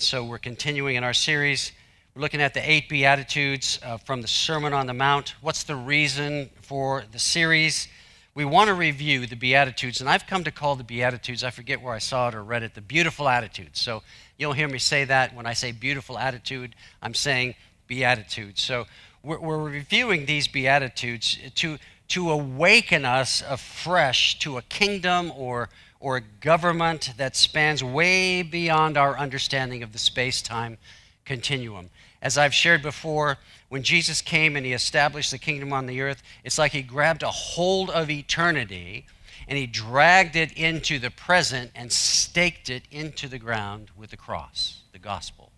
So 0.00 0.22
we're 0.22 0.38
continuing 0.38 0.94
in 0.94 1.02
our 1.02 1.12
series. 1.12 1.72
We're 2.14 2.22
looking 2.22 2.40
at 2.40 2.54
the 2.54 2.60
eight 2.60 2.88
Beatitudes 2.88 3.80
uh, 3.82 3.96
from 3.96 4.22
the 4.22 4.28
Sermon 4.28 4.72
on 4.72 4.86
the 4.86 4.94
Mount. 4.94 5.34
What's 5.40 5.64
the 5.64 5.74
reason 5.74 6.50
for 6.62 7.02
the 7.10 7.18
series? 7.18 7.88
We 8.32 8.44
want 8.44 8.68
to 8.68 8.74
review 8.74 9.26
the 9.26 9.34
Beatitudes, 9.34 10.00
and 10.00 10.08
I've 10.08 10.24
come 10.24 10.44
to 10.44 10.52
call 10.52 10.76
the 10.76 10.84
Beatitudes, 10.84 11.42
I 11.42 11.50
forget 11.50 11.82
where 11.82 11.94
I 11.94 11.98
saw 11.98 12.28
it 12.28 12.36
or 12.36 12.44
read 12.44 12.62
it, 12.62 12.76
the 12.76 12.80
beautiful 12.80 13.28
attitudes. 13.28 13.80
So 13.80 14.04
you'll 14.36 14.52
hear 14.52 14.68
me 14.68 14.78
say 14.78 15.04
that. 15.04 15.34
When 15.34 15.46
I 15.46 15.52
say 15.52 15.72
beautiful 15.72 16.16
attitude, 16.16 16.76
I'm 17.02 17.12
saying 17.14 17.56
Beatitudes. 17.88 18.62
So 18.62 18.86
we're, 19.24 19.40
we're 19.40 19.58
reviewing 19.58 20.26
these 20.26 20.46
Beatitudes 20.46 21.38
to, 21.56 21.76
to 22.06 22.30
awaken 22.30 23.04
us 23.04 23.42
afresh 23.48 24.38
to 24.38 24.58
a 24.58 24.62
kingdom 24.62 25.32
or 25.34 25.70
or 26.00 26.16
a 26.16 26.20
government 26.20 27.12
that 27.16 27.36
spans 27.36 27.82
way 27.82 28.42
beyond 28.42 28.96
our 28.96 29.18
understanding 29.18 29.82
of 29.82 29.92
the 29.92 29.98
space 29.98 30.40
time 30.40 30.78
continuum. 31.24 31.90
As 32.22 32.38
I've 32.38 32.54
shared 32.54 32.82
before, 32.82 33.38
when 33.68 33.82
Jesus 33.82 34.20
came 34.22 34.56
and 34.56 34.64
he 34.64 34.72
established 34.72 35.30
the 35.30 35.38
kingdom 35.38 35.72
on 35.72 35.86
the 35.86 36.00
earth, 36.00 36.22
it's 36.44 36.58
like 36.58 36.72
he 36.72 36.82
grabbed 36.82 37.22
a 37.22 37.30
hold 37.30 37.90
of 37.90 38.10
eternity 38.10 39.06
and 39.46 39.56
he 39.56 39.66
dragged 39.66 40.36
it 40.36 40.52
into 40.52 40.98
the 40.98 41.10
present 41.10 41.70
and 41.74 41.92
staked 41.92 42.70
it 42.70 42.84
into 42.90 43.28
the 43.28 43.38
ground 43.38 43.90
with 43.96 44.10
the 44.10 44.16
cross, 44.16 44.82
the 44.92 44.98
gospel. 44.98 45.52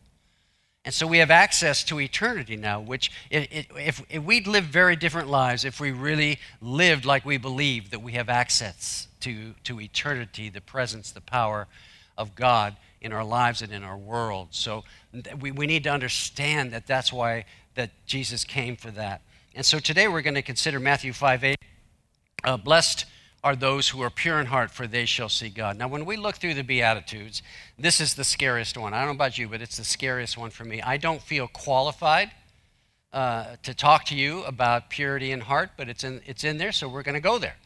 And 0.84 0.94
so 0.94 1.06
we 1.06 1.18
have 1.18 1.30
access 1.30 1.84
to 1.84 2.00
eternity 2.00 2.56
now, 2.56 2.80
which, 2.80 3.10
if, 3.30 3.66
if, 3.76 4.24
we'd 4.24 4.46
lived 4.46 4.68
very 4.68 4.96
different 4.96 5.28
lives, 5.28 5.64
if 5.64 5.78
we 5.78 5.92
really 5.92 6.38
lived 6.62 7.04
like 7.04 7.24
we 7.26 7.36
believe 7.36 7.90
that 7.90 8.00
we 8.00 8.12
have 8.12 8.30
access 8.30 9.08
to, 9.20 9.54
to 9.64 9.80
eternity, 9.80 10.48
the 10.48 10.60
presence, 10.60 11.10
the 11.10 11.20
power 11.20 11.66
of 12.16 12.34
God 12.34 12.76
in 13.00 13.12
our 13.12 13.24
lives 13.24 13.62
and 13.62 13.72
in 13.72 13.82
our 13.82 13.96
world. 13.96 14.48
So 14.50 14.84
we, 15.40 15.50
we 15.50 15.66
need 15.66 15.84
to 15.84 15.90
understand 15.90 16.72
that 16.72 16.86
that's 16.86 17.12
why 17.12 17.46
that 17.74 17.90
Jesus 18.06 18.44
came 18.44 18.76
for 18.76 18.90
that. 18.90 19.22
And 19.54 19.64
so 19.64 19.78
today 19.78 20.06
we're 20.06 20.22
going 20.22 20.34
to 20.34 20.42
consider 20.42 20.78
Matthew 20.78 21.12
5 21.12 21.44
8. 21.44 21.56
Uh, 22.44 22.56
blessed 22.56 23.06
are 23.42 23.56
those 23.56 23.88
who 23.88 24.02
are 24.02 24.10
pure 24.10 24.38
in 24.38 24.46
heart, 24.46 24.70
for 24.70 24.86
they 24.86 25.06
shall 25.06 25.28
see 25.28 25.48
God. 25.48 25.78
Now, 25.78 25.88
when 25.88 26.04
we 26.04 26.16
look 26.16 26.36
through 26.36 26.54
the 26.54 26.62
Beatitudes, 26.62 27.42
this 27.78 28.00
is 28.00 28.14
the 28.14 28.24
scariest 28.24 28.76
one. 28.76 28.92
I 28.92 28.98
don't 28.98 29.08
know 29.08 29.14
about 29.14 29.38
you, 29.38 29.48
but 29.48 29.62
it's 29.62 29.78
the 29.78 29.84
scariest 29.84 30.36
one 30.36 30.50
for 30.50 30.64
me. 30.64 30.82
I 30.82 30.98
don't 30.98 31.22
feel 31.22 31.48
qualified 31.48 32.30
uh, 33.12 33.56
to 33.62 33.74
talk 33.74 34.04
to 34.06 34.14
you 34.14 34.42
about 34.44 34.90
purity 34.90 35.32
in 35.32 35.40
heart, 35.40 35.70
but 35.76 35.88
it's 35.88 36.04
in, 36.04 36.20
it's 36.26 36.44
in 36.44 36.58
there, 36.58 36.70
so 36.70 36.88
we're 36.88 37.02
going 37.02 37.14
to 37.14 37.20
go 37.20 37.38
there. 37.38 37.56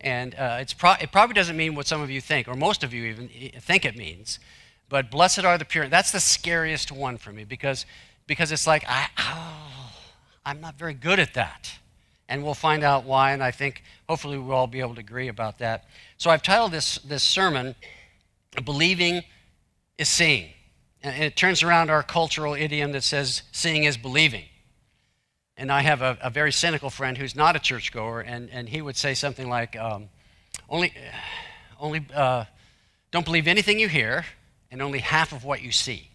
And 0.00 0.34
uh, 0.34 0.64
pro- 0.78 0.94
it 1.00 1.12
probably 1.12 1.34
doesn't 1.34 1.56
mean 1.56 1.74
what 1.74 1.86
some 1.86 2.00
of 2.00 2.10
you 2.10 2.20
think, 2.20 2.48
or 2.48 2.54
most 2.54 2.82
of 2.82 2.94
you 2.94 3.04
even 3.04 3.28
think 3.60 3.84
it 3.84 3.96
means. 3.96 4.38
But 4.88 5.10
blessed 5.10 5.44
are 5.44 5.58
the 5.58 5.64
pure. 5.64 5.88
That's 5.88 6.10
the 6.10 6.20
scariest 6.20 6.90
one 6.90 7.18
for 7.18 7.32
me 7.32 7.44
because, 7.44 7.86
because 8.26 8.50
it's 8.50 8.66
like, 8.66 8.84
I, 8.88 9.06
oh, 9.18 9.92
I'm 10.44 10.60
not 10.60 10.76
very 10.76 10.94
good 10.94 11.18
at 11.18 11.34
that. 11.34 11.78
And 12.28 12.42
we'll 12.44 12.54
find 12.54 12.82
out 12.82 13.04
why, 13.04 13.32
and 13.32 13.42
I 13.42 13.50
think 13.50 13.82
hopefully 14.08 14.38
we'll 14.38 14.56
all 14.56 14.66
be 14.66 14.80
able 14.80 14.94
to 14.94 15.00
agree 15.00 15.28
about 15.28 15.58
that. 15.58 15.84
So 16.16 16.30
I've 16.30 16.42
titled 16.42 16.72
this, 16.72 16.96
this 16.98 17.22
sermon, 17.22 17.74
Believing 18.64 19.22
is 19.98 20.08
Seeing. 20.08 20.50
And 21.02 21.22
it 21.22 21.36
turns 21.36 21.62
around 21.62 21.90
our 21.90 22.02
cultural 22.02 22.54
idiom 22.54 22.92
that 22.92 23.02
says 23.02 23.42
seeing 23.52 23.84
is 23.84 23.96
believing. 23.96 24.44
And 25.60 25.70
I 25.70 25.82
have 25.82 26.00
a, 26.00 26.16
a 26.22 26.30
very 26.30 26.52
cynical 26.52 26.88
friend 26.88 27.18
who's 27.18 27.36
not 27.36 27.54
a 27.54 27.58
churchgoer, 27.58 28.22
and, 28.22 28.48
and 28.48 28.66
he 28.66 28.80
would 28.80 28.96
say 28.96 29.12
something 29.12 29.46
like, 29.46 29.76
um, 29.76 30.08
only, 30.70 30.90
only 31.78 32.06
uh, 32.14 32.46
don't 33.10 33.26
believe 33.26 33.46
anything 33.46 33.78
you 33.78 33.86
hear, 33.86 34.24
and 34.70 34.80
only 34.80 35.00
half 35.00 35.32
of 35.32 35.44
what 35.44 35.60
you 35.60 35.70
see. 35.70 36.08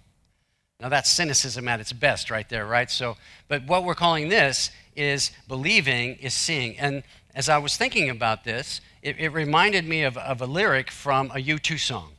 Now 0.80 0.90
that's 0.90 1.12
cynicism 1.12 1.68
at 1.68 1.80
its 1.80 1.94
best, 1.94 2.32
right 2.32 2.50
there, 2.50 2.66
right? 2.66 2.90
So, 2.90 3.18
but 3.48 3.68
what 3.68 3.84
we're 3.84 3.94
calling 3.94 4.30
this 4.30 4.72
is 4.96 5.30
believing 5.48 6.16
is 6.16 6.34
seeing. 6.34 6.80
And 6.80 7.04
as 7.36 7.48
I 7.48 7.60
was 7.60 7.78
thinking 7.78 8.10
about 8.10 8.46
this, 8.46 8.82
it, 9.04 9.20
it 9.20 9.30
reminded 9.30 9.88
me 9.88 10.02
of, 10.02 10.18
of, 10.18 10.42
a 10.42 10.48
lyric 10.48 10.90
from 10.90 11.30
a 11.30 11.36
U2 11.36 11.80
song 11.80 12.14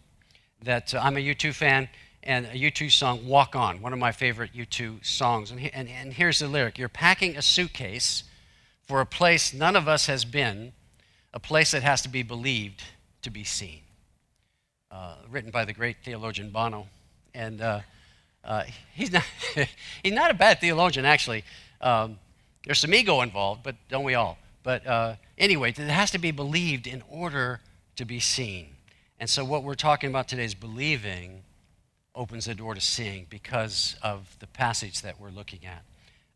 that 0.62 0.94
uh, 0.94 1.00
I'm 1.02 1.16
a 1.16 1.20
U2 1.20 1.52
fan 1.52 1.88
and 2.26 2.46
a 2.46 2.50
U2 2.50 2.90
song, 2.90 3.26
Walk 3.26 3.54
On, 3.54 3.80
one 3.80 3.92
of 3.92 3.98
my 3.98 4.10
favorite 4.10 4.50
U2 4.52 5.04
songs. 5.06 5.52
And, 5.52 5.70
and, 5.72 5.88
and 5.88 6.12
here's 6.12 6.40
the 6.40 6.48
lyric 6.48 6.76
You're 6.76 6.88
packing 6.88 7.36
a 7.36 7.42
suitcase 7.42 8.24
for 8.82 9.00
a 9.00 9.06
place 9.06 9.54
none 9.54 9.76
of 9.76 9.88
us 9.88 10.06
has 10.06 10.24
been, 10.24 10.72
a 11.32 11.40
place 11.40 11.70
that 11.70 11.82
has 11.82 12.02
to 12.02 12.08
be 12.08 12.22
believed 12.22 12.82
to 13.22 13.30
be 13.30 13.44
seen. 13.44 13.80
Uh, 14.90 15.14
written 15.30 15.50
by 15.50 15.64
the 15.64 15.72
great 15.72 15.96
theologian 16.04 16.50
Bono. 16.50 16.88
And 17.32 17.60
uh, 17.60 17.80
uh, 18.44 18.64
he's, 18.92 19.12
not 19.12 19.24
he's 20.02 20.12
not 20.12 20.30
a 20.30 20.34
bad 20.34 20.60
theologian, 20.60 21.06
actually. 21.06 21.44
Um, 21.80 22.18
there's 22.64 22.80
some 22.80 22.92
ego 22.92 23.20
involved, 23.20 23.62
but 23.62 23.76
don't 23.88 24.04
we 24.04 24.14
all? 24.14 24.36
But 24.64 24.84
uh, 24.84 25.14
anyway, 25.38 25.70
it 25.70 25.78
has 25.78 26.10
to 26.10 26.18
be 26.18 26.32
believed 26.32 26.88
in 26.88 27.02
order 27.08 27.60
to 27.94 28.04
be 28.04 28.18
seen. 28.18 28.70
And 29.20 29.30
so, 29.30 29.44
what 29.44 29.62
we're 29.62 29.74
talking 29.74 30.10
about 30.10 30.28
today 30.28 30.44
is 30.44 30.54
believing 30.54 31.44
opens 32.16 32.46
the 32.46 32.54
door 32.54 32.74
to 32.74 32.80
seeing 32.80 33.26
because 33.28 33.94
of 34.02 34.36
the 34.40 34.46
passage 34.48 35.02
that 35.02 35.20
we're 35.20 35.30
looking 35.30 35.60
at 35.64 35.84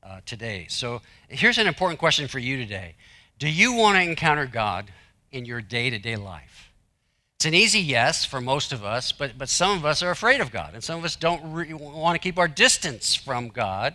uh, 0.03 0.21
today. 0.27 0.67
So 0.69 1.01
here's 1.29 1.59
an 1.59 1.67
important 1.67 1.99
question 1.99 2.29
for 2.29 2.39
you 2.39 2.59
today 2.59 2.95
Do 3.39 3.49
you 3.49 3.73
want 3.73 3.97
to 3.97 4.03
encounter 4.03 4.47
God 4.47 4.93
in 5.33 5.45
your 5.45 5.61
day 5.61 5.91
to 5.91 5.99
day 5.99 6.17
life? 6.17 6.71
It's 7.37 7.47
an 7.47 7.55
easy 7.55 7.81
yes 7.81 8.27
for 8.27 8.39
most 8.39 8.71
of 8.71 8.85
us, 8.85 9.13
but, 9.13 9.39
but 9.39 9.49
some 9.49 9.79
of 9.79 9.87
us 9.87 10.03
are 10.03 10.11
afraid 10.11 10.43
of 10.43 10.53
God, 10.53 10.75
and 10.75 10.85
some 10.85 10.99
of 10.99 11.07
us 11.07 11.17
don't 11.17 11.55
re- 11.55 11.73
want 11.73 12.15
to 12.15 12.19
keep 12.19 12.39
our 12.39 12.49
distance 12.49 13.15
from 13.15 13.49
God. 13.49 13.95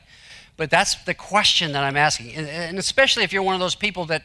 But 0.58 0.72
that's 0.72 0.96
the 1.04 1.14
question 1.14 1.74
that 1.74 1.84
I'm 1.84 1.98
asking. 1.98 2.34
And, 2.34 2.48
and 2.48 2.80
especially 2.80 3.24
if 3.24 3.32
you're 3.32 3.44
one 3.44 3.54
of 3.54 3.60
those 3.60 3.76
people 3.76 4.06
that, 4.06 4.24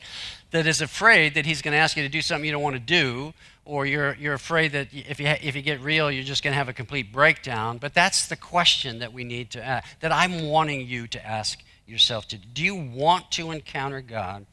that 0.53 0.66
is 0.66 0.81
afraid 0.81 1.34
that 1.34 1.44
He's 1.44 1.60
going 1.60 1.72
to 1.72 1.78
ask 1.78 1.98
you 1.98 2.03
to 2.03 2.09
do 2.09 2.22
something 2.22 2.47
you 2.47 2.53
don't 2.53 2.62
want 2.62 2.77
to 2.77 2.81
do, 2.81 3.34
or 3.65 3.87
you're, 3.87 4.15
you're 4.15 4.34
afraid 4.34 4.72
that 4.72 4.88
if 4.93 5.21
you, 5.21 5.26
if 5.26 5.54
you 5.54 5.62
get 5.62 5.81
real, 5.81 6.10
you're 6.10 6.25
just 6.25 6.43
going 6.43 6.53
to 6.53 6.59
have 6.59 6.69
a 6.69 6.72
complete 6.72 7.12
breakdown. 7.12 7.78
But 7.78 7.94
that's 7.94 8.26
the 8.26 8.37
question 8.37 8.98
that 9.00 9.12
we 9.12 9.25
need 9.25 9.50
to 9.50 9.65
ask, 9.65 10.00
that 10.00 10.12
I'm 10.12 10.48
wanting 10.48 10.87
you 10.87 11.06
to 11.09 11.26
ask 11.26 11.62
yourself 11.87 12.26
to. 12.28 12.38
Do 12.38 12.62
you 12.62 12.75
want 12.75 13.31
to 13.32 13.50
encounter 13.50 14.00
God 14.00 14.47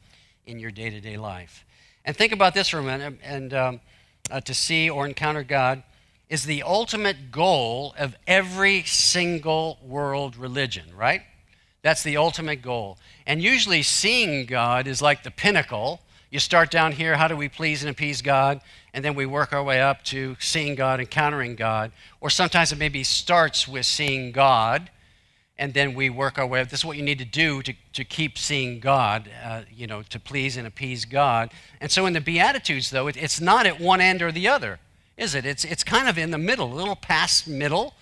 in 0.46 0.58
your 0.58 0.70
day 0.70 0.90
to 0.90 1.00
day 1.00 1.16
life? 1.16 1.64
And 2.04 2.16
think 2.16 2.32
about 2.32 2.54
this 2.54 2.68
for 2.68 2.78
a 2.78 2.82
minute. 2.82 3.18
And 3.22 3.52
um, 3.54 3.80
uh, 4.30 4.40
to 4.42 4.54
see 4.54 4.88
or 4.90 5.06
encounter 5.06 5.42
God 5.42 5.82
is 6.28 6.44
the 6.44 6.62
ultimate 6.62 7.30
goal 7.30 7.94
of 7.98 8.14
every 8.26 8.82
single 8.82 9.78
world 9.82 10.36
religion, 10.36 10.84
right? 10.94 11.22
That's 11.82 12.02
the 12.02 12.16
ultimate 12.16 12.60
goal. 12.60 12.98
And 13.26 13.42
usually, 13.42 13.82
seeing 13.82 14.46
God 14.46 14.86
is 14.86 15.00
like 15.00 15.22
the 15.22 15.30
pinnacle. 15.30 16.00
You 16.30 16.38
start 16.38 16.70
down 16.70 16.92
here, 16.92 17.16
how 17.16 17.28
do 17.28 17.36
we 17.36 17.48
please 17.48 17.82
and 17.82 17.90
appease 17.90 18.22
God? 18.22 18.60
and 18.98 19.04
then 19.04 19.14
we 19.14 19.26
work 19.26 19.52
our 19.52 19.62
way 19.62 19.80
up 19.80 20.02
to 20.02 20.36
seeing 20.40 20.74
God, 20.74 20.98
encountering 20.98 21.54
God. 21.54 21.92
Or 22.20 22.30
sometimes 22.30 22.72
it 22.72 22.78
maybe 22.78 23.04
starts 23.04 23.68
with 23.68 23.86
seeing 23.86 24.32
God, 24.32 24.90
and 25.56 25.72
then 25.72 25.94
we 25.94 26.10
work 26.10 26.36
our 26.36 26.46
way 26.46 26.60
up. 26.60 26.68
This 26.68 26.80
is 26.80 26.84
what 26.84 26.96
you 26.96 27.04
need 27.04 27.20
to 27.20 27.24
do 27.24 27.62
to, 27.62 27.72
to 27.92 28.04
keep 28.04 28.36
seeing 28.36 28.80
God, 28.80 29.30
uh, 29.44 29.62
you 29.72 29.86
know, 29.86 30.02
to 30.02 30.18
please 30.18 30.56
and 30.56 30.66
appease 30.66 31.04
God. 31.04 31.52
And 31.80 31.92
so 31.92 32.06
in 32.06 32.12
the 32.12 32.20
Beatitudes, 32.20 32.90
though, 32.90 33.06
it, 33.06 33.16
it's 33.16 33.40
not 33.40 33.66
at 33.66 33.80
one 33.80 34.00
end 34.00 34.20
or 34.20 34.32
the 34.32 34.48
other, 34.48 34.80
is 35.16 35.36
it? 35.36 35.46
It's, 35.46 35.64
it's 35.64 35.84
kind 35.84 36.08
of 36.08 36.18
in 36.18 36.32
the 36.32 36.38
middle, 36.38 36.72
a 36.72 36.74
little 36.74 36.96
past 36.96 37.46
middle, 37.46 37.94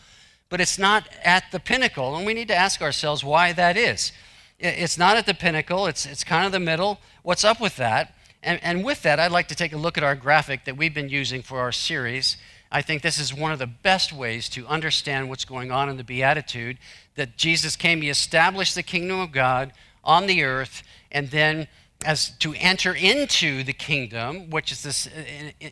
but 0.48 0.62
it's 0.62 0.78
not 0.78 1.09
at 1.22 1.44
the 1.53 1.60
pinnacle. 1.60 2.16
And 2.16 2.25
we 2.25 2.32
need 2.32 2.48
to 2.48 2.56
ask 2.56 2.81
ourselves 2.81 3.22
why 3.22 3.53
that 3.53 3.76
is. 3.76 4.12
It's 4.59 4.97
not 4.97 5.19
at 5.19 5.26
the 5.26 5.34
pinnacle, 5.34 5.86
it's, 5.86 6.06
it's 6.06 6.25
kind 6.25 6.47
of 6.47 6.53
the 6.53 6.60
middle. 6.60 7.00
What's 7.22 7.44
up 7.44 7.60
with 7.60 7.76
that? 7.76 8.15
And, 8.46 8.60
and 8.62 8.84
with 8.84 9.02
that, 9.02 9.18
I'd 9.18 9.32
like 9.32 9.48
to 9.48 9.56
take 9.56 9.72
a 9.72 9.76
look 9.76 9.98
at 9.98 10.04
our 10.04 10.14
graphic 10.14 10.64
that 10.66 10.76
we've 10.76 10.94
been 10.94 11.08
using 11.08 11.42
for 11.42 11.58
our 11.58 11.72
series. 11.72 12.36
I 12.70 12.80
think 12.80 13.02
this 13.02 13.18
is 13.18 13.34
one 13.34 13.50
of 13.50 13.58
the 13.58 13.66
best 13.66 14.12
ways 14.12 14.48
to 14.50 14.64
understand 14.68 15.28
what's 15.28 15.44
going 15.44 15.72
on 15.72 15.88
in 15.88 15.96
the 15.96 16.04
Beatitude 16.04 16.78
that 17.16 17.36
Jesus 17.36 17.74
came, 17.74 18.03
He 18.03 18.09
established 18.09 18.76
the 18.76 18.84
kingdom 18.84 19.18
of 19.18 19.32
God 19.32 19.72
on 20.04 20.28
the 20.28 20.44
earth, 20.44 20.84
and 21.10 21.28
then 21.30 21.66
as 22.04 22.30
to 22.38 22.54
enter 22.59 22.94
into 22.94 23.65
the 23.65 23.72
kingdom, 23.72 24.48
which 24.50 24.71
is 24.71 24.84
this, 24.84 25.09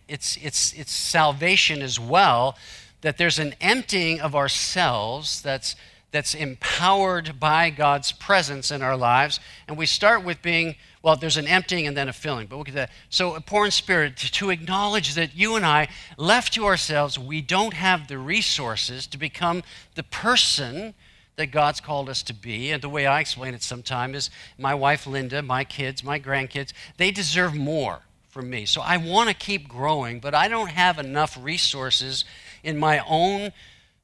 it's, 0.09 0.37
it's, 0.39 0.73
it's 0.73 0.91
salvation 0.91 1.81
as 1.81 2.01
well, 2.01 2.59
that 3.03 3.19
there's 3.19 3.39
an 3.39 3.55
emptying 3.61 4.21
of 4.21 4.35
ourselves 4.35 5.43
that's, 5.43 5.77
that's 6.11 6.35
empowered 6.35 7.39
by 7.39 7.71
God's 7.71 8.11
presence 8.11 8.73
in 8.73 8.83
our 8.83 8.97
lives. 8.97 9.39
And 9.69 9.77
we 9.77 9.87
start 9.87 10.25
with 10.25 10.43
being 10.43 10.75
well, 11.05 11.17
there's 11.17 11.37
an 11.37 11.47
emptying 11.47 11.87
and 11.87 11.95
then 11.95 12.09
a 12.09 12.15
filling. 12.15 12.47
But 12.47 12.57
look 12.57 12.69
at 12.69 12.75
that. 12.77 12.91
So, 13.11 13.35
a 13.35 13.41
poor 13.41 13.67
in 13.67 13.71
spirit, 13.71 14.17
to, 14.17 14.49
acknowledge 14.49 15.15
that 15.17 15.37
you 15.37 15.55
and 15.55 15.65
I, 15.65 15.89
left 16.17 16.55
to 16.55 16.65
ourselves, 16.65 17.19
we 17.19 17.43
don't 17.43 17.75
have 17.75 18.09
the 18.09 18.17
resources 18.17 19.07
to 19.09 19.19
become 19.19 19.63
the 19.97 20.03
person 20.03 20.95
that 21.37 21.49
God's 21.49 21.83
called 21.83 22.09
us 22.09 22.23
to 22.23 22.33
be. 22.33 22.71
And 22.71 22.83
the 22.83 22.89
way 22.89 23.05
I 23.05 23.21
explain 23.21 23.53
it 23.53 23.63
sometimes 23.63 24.17
is 24.17 24.31
my 24.57 24.75
wife 24.75 25.07
Linda, 25.07 25.43
my 25.43 25.63
kids, 25.63 26.03
my 26.03 26.19
grandkids, 26.19 26.73
they 26.97 27.11
deserve 27.11 27.55
more 27.55 28.01
from 28.31 28.49
me. 28.49 28.65
So 28.65 28.81
I 28.81 28.97
want 28.97 29.29
to 29.29 29.35
keep 29.35 29.69
growing, 29.69 30.21
but 30.21 30.35
I 30.35 30.49
don't 30.49 30.71
have 30.71 30.99
enough 30.99 31.37
resources 31.39 32.25
in 32.63 32.79
my 32.79 33.05
own 33.07 33.53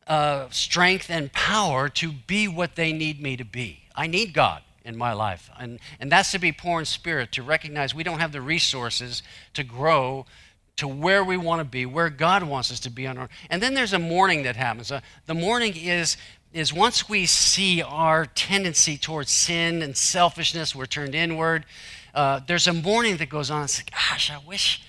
uh, 0.06 0.50
strength 0.50 1.08
and 1.08 1.32
power 1.32 1.88
to 1.88 2.12
be 2.12 2.46
what 2.46 2.76
they 2.76 2.92
need 2.92 3.22
me 3.22 3.38
to 3.38 3.44
be. 3.46 3.84
I 3.96 4.06
need 4.06 4.34
God 4.34 4.60
in 4.84 4.96
my 4.96 5.12
life. 5.12 5.50
And, 5.58 5.78
and 5.98 6.10
that's 6.10 6.32
to 6.32 6.38
be 6.38 6.52
poor 6.52 6.80
in 6.80 6.86
spirit, 6.86 7.32
to 7.32 7.42
recognize 7.42 7.94
we 7.94 8.04
don't 8.04 8.20
have 8.20 8.32
the 8.32 8.40
resources 8.40 9.22
to 9.54 9.62
grow 9.62 10.26
to 10.76 10.88
where 10.88 11.22
we 11.22 11.36
want 11.36 11.60
to 11.60 11.64
be, 11.64 11.84
where 11.84 12.08
God 12.08 12.42
wants 12.42 12.72
us 12.72 12.80
to 12.80 12.90
be 12.90 13.06
on 13.06 13.18
our. 13.18 13.28
And 13.50 13.62
then 13.62 13.74
there's 13.74 13.92
a 13.92 13.98
mourning 13.98 14.44
that 14.44 14.56
happens. 14.56 14.90
Uh, 14.90 15.00
the 15.26 15.34
mourning 15.34 15.76
is 15.76 16.16
is 16.52 16.72
once 16.72 17.08
we 17.08 17.26
see 17.26 17.80
our 17.80 18.26
tendency 18.26 18.96
towards 18.96 19.30
sin 19.30 19.82
and 19.82 19.96
selfishness, 19.96 20.74
we're 20.74 20.86
turned 20.86 21.14
inward. 21.14 21.64
Uh, 22.12 22.40
there's 22.46 22.66
a 22.66 22.72
mourning 22.72 23.18
that 23.18 23.28
goes 23.28 23.50
on. 23.50 23.64
It's 23.64 23.78
like, 23.78 23.92
gosh, 23.92 24.30
I 24.32 24.38
wish, 24.38 24.82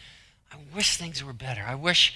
I 0.51 0.55
wish 0.75 0.97
things 0.97 1.23
were 1.23 1.33
better. 1.33 1.63
I 1.67 1.75
wish, 1.75 2.15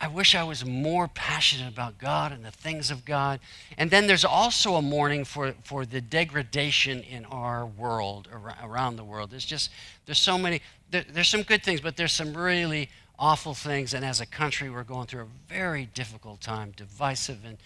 I 0.00 0.08
wish 0.08 0.34
I 0.34 0.44
was 0.44 0.64
more 0.64 1.08
passionate 1.08 1.72
about 1.72 1.98
God 1.98 2.32
and 2.32 2.44
the 2.44 2.50
things 2.50 2.90
of 2.90 3.04
God. 3.04 3.40
And 3.76 3.90
then 3.90 4.06
there's 4.06 4.24
also 4.24 4.74
a 4.74 4.82
mourning 4.82 5.24
for, 5.24 5.54
for 5.64 5.84
the 5.84 6.00
degradation 6.00 7.00
in 7.02 7.24
our 7.26 7.66
world, 7.66 8.28
around 8.62 8.96
the 8.96 9.04
world. 9.04 9.30
There's 9.30 9.44
just, 9.44 9.70
there's 10.06 10.18
so 10.18 10.38
many, 10.38 10.60
there, 10.90 11.04
there's 11.08 11.28
some 11.28 11.42
good 11.42 11.62
things, 11.62 11.80
but 11.80 11.96
there's 11.96 12.12
some 12.12 12.34
really 12.36 12.90
awful 13.18 13.54
things. 13.54 13.94
And 13.94 14.04
as 14.04 14.20
a 14.20 14.26
country, 14.26 14.70
we're 14.70 14.84
going 14.84 15.06
through 15.06 15.22
a 15.22 15.52
very 15.52 15.86
difficult 15.86 16.40
time, 16.40 16.72
divisive 16.76 17.44
and, 17.44 17.58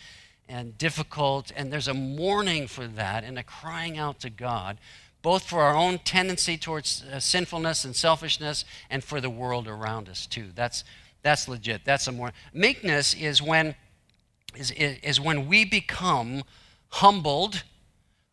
and 0.48 0.76
difficult. 0.78 1.52
And 1.56 1.72
there's 1.72 1.88
a 1.88 1.94
mourning 1.94 2.66
for 2.66 2.86
that 2.86 3.24
and 3.24 3.38
a 3.38 3.42
crying 3.42 3.98
out 3.98 4.20
to 4.20 4.30
God, 4.30 4.78
both 5.22 5.44
for 5.44 5.60
our 5.62 5.74
own 5.74 5.98
tendency 5.98 6.56
towards 6.56 7.02
uh, 7.02 7.20
sinfulness 7.20 7.84
and 7.84 7.94
selfishness 7.94 8.64
and 8.88 9.02
for 9.02 9.20
the 9.20 9.30
world 9.30 9.66
around 9.66 10.08
us, 10.08 10.26
too. 10.26 10.46
That's, 10.54 10.84
that's 11.26 11.48
legit. 11.48 11.84
That's 11.84 12.06
a 12.06 12.12
more. 12.12 12.32
Meekness 12.54 13.12
is 13.12 13.42
when, 13.42 13.74
is, 14.54 14.70
is 14.70 15.20
when 15.20 15.48
we 15.48 15.64
become 15.64 16.44
humbled. 16.88 17.64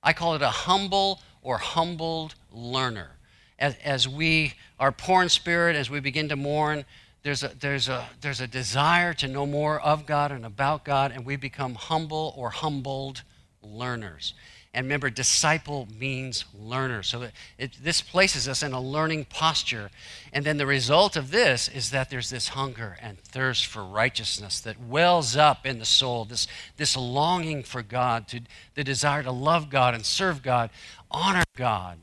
I 0.03 0.13
call 0.13 0.35
it 0.35 0.43
a 0.43 0.49
humble 0.49 1.19
or 1.41 1.57
humbled 1.57 2.35
learner. 2.51 3.09
As, 3.57 3.75
as 3.83 4.07
we 4.07 4.53
are 4.79 4.91
poor 4.91 5.23
in 5.23 5.29
spirit, 5.29 5.75
as 5.75 5.89
we 5.89 6.01
begin 6.01 6.29
to 6.29 6.35
mourn, 6.35 6.85
there's 7.23 7.41
a, 7.41 7.47
there's, 7.59 7.89
a, 7.89 8.07
there's 8.21 8.41
a 8.41 8.47
desire 8.47 9.15
to 9.15 9.27
know 9.27 9.47
more 9.47 9.81
of 9.81 10.05
God 10.05 10.31
and 10.31 10.45
about 10.45 10.85
God, 10.85 11.11
and 11.11 11.25
we 11.25 11.35
become 11.35 11.73
humble 11.73 12.35
or 12.37 12.51
humbled 12.51 13.23
learners. 13.63 14.35
And 14.75 14.85
remember, 14.85 15.11
disciple 15.11 15.87
means 15.99 16.45
learner. 16.51 17.03
So 17.03 17.27
it, 17.59 17.77
this 17.81 18.01
places 18.01 18.47
us 18.47 18.63
in 18.63 18.73
a 18.73 18.81
learning 18.81 19.25
posture. 19.25 19.91
And 20.31 20.43
then 20.43 20.57
the 20.57 20.65
result 20.65 21.15
of 21.15 21.29
this 21.29 21.67
is 21.67 21.91
that 21.91 22.09
there's 22.09 22.31
this 22.31 22.49
hunger 22.49 22.97
and 22.99 23.19
thirst 23.19 23.67
for 23.67 23.83
righteousness 23.83 24.59
that 24.61 24.81
wells 24.81 25.37
up 25.37 25.67
in 25.67 25.77
the 25.77 25.85
soul, 25.85 26.25
this, 26.25 26.47
this 26.77 26.97
longing 26.97 27.61
for 27.61 27.83
God, 27.83 28.27
to, 28.29 28.41
the 28.73 28.83
desire 28.83 29.21
to 29.21 29.31
love 29.31 29.69
God 29.69 29.93
and 29.93 30.05
serve 30.05 30.41
God, 30.41 30.71
honor 31.11 31.43
God, 31.55 31.99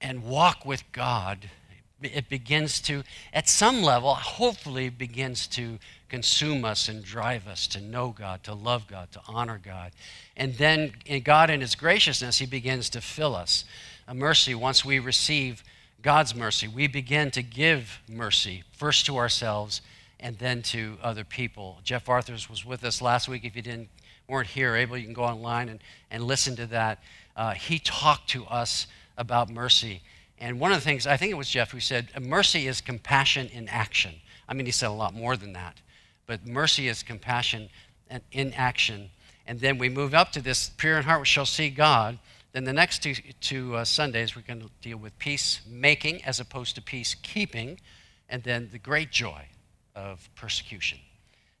and 0.00 0.22
walk 0.22 0.64
with 0.64 0.84
God. 0.92 1.50
It 2.00 2.28
begins 2.28 2.80
to, 2.82 3.02
at 3.32 3.48
some 3.48 3.82
level, 3.82 4.14
hopefully 4.14 4.90
begins 4.90 5.48
to 5.48 5.80
consume 6.08 6.64
us 6.64 6.88
and 6.88 7.02
drive 7.02 7.48
us 7.48 7.66
to 7.68 7.80
know 7.80 8.14
God, 8.16 8.44
to 8.44 8.54
love 8.54 8.86
God, 8.86 9.10
to 9.12 9.20
honor 9.26 9.60
God. 9.62 9.90
And 10.36 10.54
then 10.54 10.92
in 11.06 11.22
God, 11.22 11.50
in 11.50 11.60
His 11.60 11.74
graciousness, 11.74 12.38
He 12.38 12.46
begins 12.46 12.90
to 12.90 13.00
fill 13.00 13.34
us. 13.34 13.64
A 14.06 14.14
mercy, 14.14 14.54
once 14.54 14.84
we 14.84 14.98
receive 14.98 15.64
God's 16.02 16.34
mercy, 16.34 16.68
we 16.68 16.86
begin 16.86 17.30
to 17.32 17.42
give 17.42 18.00
mercy, 18.08 18.62
first 18.72 19.06
to 19.06 19.16
ourselves 19.16 19.80
and 20.20 20.38
then 20.38 20.62
to 20.62 20.98
other 21.02 21.24
people. 21.24 21.78
Jeff 21.82 22.08
Arthurs 22.08 22.48
was 22.48 22.64
with 22.64 22.84
us 22.84 23.02
last 23.02 23.28
week. 23.28 23.44
If 23.44 23.56
you 23.56 23.62
didn't, 23.62 23.88
weren't 24.28 24.48
here, 24.48 24.74
able, 24.74 24.96
you 24.96 25.04
can 25.04 25.14
go 25.14 25.24
online 25.24 25.68
and, 25.68 25.80
and 26.10 26.24
listen 26.24 26.56
to 26.56 26.66
that. 26.66 27.02
Uh, 27.36 27.52
he 27.52 27.78
talked 27.78 28.28
to 28.30 28.44
us 28.46 28.86
about 29.16 29.50
mercy. 29.50 30.02
And 30.38 30.60
one 30.60 30.72
of 30.72 30.78
the 30.78 30.84
things, 30.84 31.06
I 31.06 31.16
think 31.16 31.32
it 31.32 31.36
was 31.36 31.48
Jeff 31.48 31.70
who 31.70 31.80
said, 31.80 32.08
mercy 32.20 32.66
is 32.66 32.80
compassion 32.80 33.48
in 33.48 33.68
action. 33.68 34.14
I 34.48 34.54
mean, 34.54 34.66
he 34.66 34.72
said 34.72 34.88
a 34.88 34.92
lot 34.92 35.14
more 35.14 35.36
than 35.36 35.52
that. 35.54 35.80
But 36.26 36.46
mercy 36.46 36.88
is 36.88 37.02
compassion 37.02 37.68
in 38.32 38.52
action. 38.54 39.10
And 39.46 39.60
then 39.60 39.78
we 39.78 39.88
move 39.88 40.14
up 40.14 40.32
to 40.32 40.42
this 40.42 40.70
pure 40.70 40.96
in 40.96 41.04
heart 41.04 41.20
we 41.20 41.26
shall 41.26 41.46
see 41.46 41.70
God. 41.70 42.18
Then 42.52 42.64
the 42.64 42.72
next 42.72 43.02
two, 43.02 43.14
two 43.40 43.76
uh, 43.76 43.84
Sundays, 43.84 44.34
we're 44.34 44.42
going 44.42 44.60
to 44.60 44.70
deal 44.80 44.96
with 44.96 45.18
peacemaking 45.18 46.24
as 46.24 46.40
opposed 46.40 46.74
to 46.76 46.80
peacekeeping. 46.80 47.78
And 48.28 48.42
then 48.42 48.70
the 48.72 48.78
great 48.78 49.12
joy 49.12 49.46
of 49.94 50.28
persecution, 50.34 50.98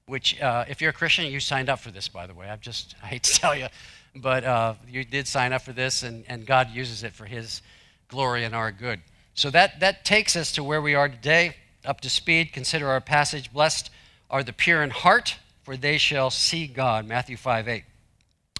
which, 0.06 0.40
uh, 0.40 0.64
if 0.68 0.80
you're 0.80 0.90
a 0.90 0.94
Christian, 0.94 1.26
you 1.26 1.40
signed 1.40 1.68
up 1.68 1.80
for 1.80 1.90
this, 1.90 2.08
by 2.08 2.26
the 2.26 2.34
way. 2.34 2.48
I 2.48 2.56
just, 2.56 2.94
I 3.02 3.06
hate 3.06 3.22
to 3.24 3.32
tell 3.34 3.56
you, 3.56 3.68
but 4.14 4.44
uh, 4.44 4.74
you 4.88 5.04
did 5.04 5.28
sign 5.28 5.52
up 5.52 5.62
for 5.62 5.72
this, 5.72 6.02
and, 6.02 6.24
and 6.28 6.46
God 6.46 6.70
uses 6.70 7.02
it 7.02 7.12
for 7.12 7.24
His 7.24 7.62
glory 8.08 8.44
and 8.44 8.54
our 8.54 8.72
good. 8.72 9.00
So 9.34 9.50
that, 9.50 9.80
that 9.80 10.04
takes 10.04 10.34
us 10.34 10.50
to 10.52 10.64
where 10.64 10.80
we 10.80 10.94
are 10.94 11.08
today, 11.08 11.56
up 11.84 12.00
to 12.00 12.10
speed. 12.10 12.52
Consider 12.52 12.88
our 12.88 13.00
passage. 13.00 13.52
Blessed 13.52 13.90
are 14.30 14.42
the 14.42 14.52
pure 14.52 14.82
in 14.82 14.90
heart, 14.90 15.36
for 15.66 15.76
they 15.76 15.98
shall 15.98 16.30
see 16.30 16.68
God. 16.68 17.08
Matthew 17.08 17.36
5 17.36 17.66
8. 17.66 17.82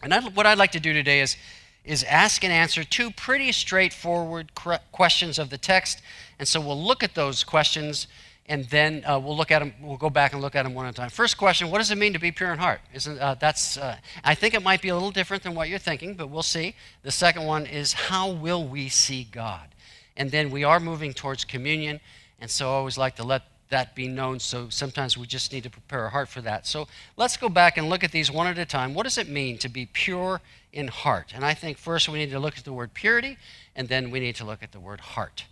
And 0.02 0.12
I, 0.12 0.20
what 0.30 0.44
I'd 0.44 0.58
like 0.58 0.72
to 0.72 0.80
do 0.80 0.92
today 0.92 1.20
is, 1.20 1.36
is 1.84 2.02
ask 2.02 2.42
and 2.42 2.52
answer 2.52 2.82
two 2.82 3.12
pretty 3.12 3.52
straightforward 3.52 4.50
questions 4.90 5.38
of 5.38 5.48
the 5.48 5.56
text. 5.56 6.02
And 6.40 6.48
so 6.48 6.60
we'll 6.60 6.82
look 6.82 7.04
at 7.04 7.14
those 7.14 7.44
questions 7.44 8.08
and 8.46 8.64
then 8.64 9.04
uh, 9.04 9.20
we'll 9.20 9.36
look 9.36 9.52
at 9.52 9.60
them. 9.60 9.72
We'll 9.80 9.96
go 9.96 10.10
back 10.10 10.32
and 10.32 10.42
look 10.42 10.56
at 10.56 10.64
them 10.64 10.74
one 10.74 10.86
at 10.86 10.94
a 10.94 10.96
time. 10.96 11.10
First 11.10 11.38
question: 11.38 11.70
What 11.70 11.78
does 11.78 11.92
it 11.92 11.98
mean 11.98 12.12
to 12.12 12.18
be 12.18 12.32
pure 12.32 12.52
in 12.52 12.58
heart? 12.58 12.80
Isn't 12.92 13.18
uh, 13.20 13.34
that's? 13.34 13.76
Uh, 13.76 13.96
I 14.24 14.34
think 14.34 14.54
it 14.54 14.62
might 14.62 14.82
be 14.82 14.88
a 14.88 14.94
little 14.94 15.12
different 15.12 15.44
than 15.44 15.54
what 15.54 15.68
you're 15.68 15.78
thinking, 15.78 16.14
but 16.14 16.28
we'll 16.28 16.42
see. 16.42 16.74
The 17.02 17.10
second 17.10 17.44
one 17.44 17.66
is 17.66 17.92
how 17.92 18.30
will 18.30 18.66
we 18.66 18.88
see 18.88 19.24
God? 19.24 19.68
And 20.16 20.30
then 20.30 20.50
we 20.50 20.62
are 20.62 20.78
moving 20.78 21.12
towards 21.12 21.44
communion, 21.44 21.98
and 22.40 22.48
so 22.48 22.68
I 22.68 22.74
always 22.74 22.96
like 22.96 23.16
to 23.16 23.24
let 23.24 23.42
that 23.68 23.94
be 23.94 24.08
known. 24.08 24.38
So 24.38 24.68
sometimes 24.68 25.16
we 25.18 25.26
just 25.26 25.52
need 25.52 25.64
to 25.64 25.70
prepare 25.70 26.02
our 26.02 26.08
heart 26.10 26.28
for 26.28 26.40
that. 26.42 26.66
So 26.66 26.86
let's 27.16 27.36
go 27.36 27.48
back 27.48 27.76
and 27.76 27.88
look 27.88 28.04
at 28.04 28.12
these 28.12 28.30
one 28.30 28.46
at 28.46 28.58
a 28.58 28.64
time. 28.64 28.94
What 28.94 29.04
does 29.04 29.18
it 29.18 29.28
mean 29.28 29.58
to 29.58 29.68
be 29.68 29.86
pure 29.86 30.40
in 30.72 30.88
heart? 30.88 31.32
And 31.34 31.44
I 31.44 31.54
think 31.54 31.78
first 31.78 32.08
we 32.08 32.18
need 32.18 32.30
to 32.30 32.38
look 32.38 32.56
at 32.58 32.64
the 32.64 32.72
word 32.72 32.94
purity, 32.94 33.38
and 33.74 33.88
then 33.88 34.10
we 34.10 34.20
need 34.20 34.36
to 34.36 34.44
look 34.44 34.62
at 34.62 34.72
the 34.72 34.80
word 34.80 35.00
heart. 35.00 35.44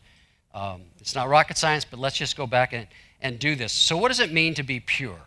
Um, 0.54 0.82
it's 1.00 1.14
not 1.14 1.28
rocket 1.28 1.58
science, 1.58 1.84
but 1.84 1.98
let's 1.98 2.16
just 2.16 2.36
go 2.36 2.46
back 2.46 2.72
and, 2.72 2.86
and 3.20 3.38
do 3.38 3.56
this. 3.56 3.72
So, 3.72 3.96
what 3.96 4.08
does 4.08 4.20
it 4.20 4.32
mean 4.32 4.54
to 4.54 4.62
be 4.62 4.78
pure? 4.78 5.18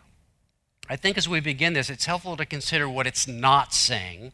I 0.88 0.96
think 0.96 1.18
as 1.18 1.28
we 1.28 1.40
begin 1.40 1.74
this, 1.74 1.90
it's 1.90 2.06
helpful 2.06 2.36
to 2.38 2.46
consider 2.46 2.88
what 2.88 3.06
it's 3.06 3.28
not 3.28 3.74
saying. 3.74 4.32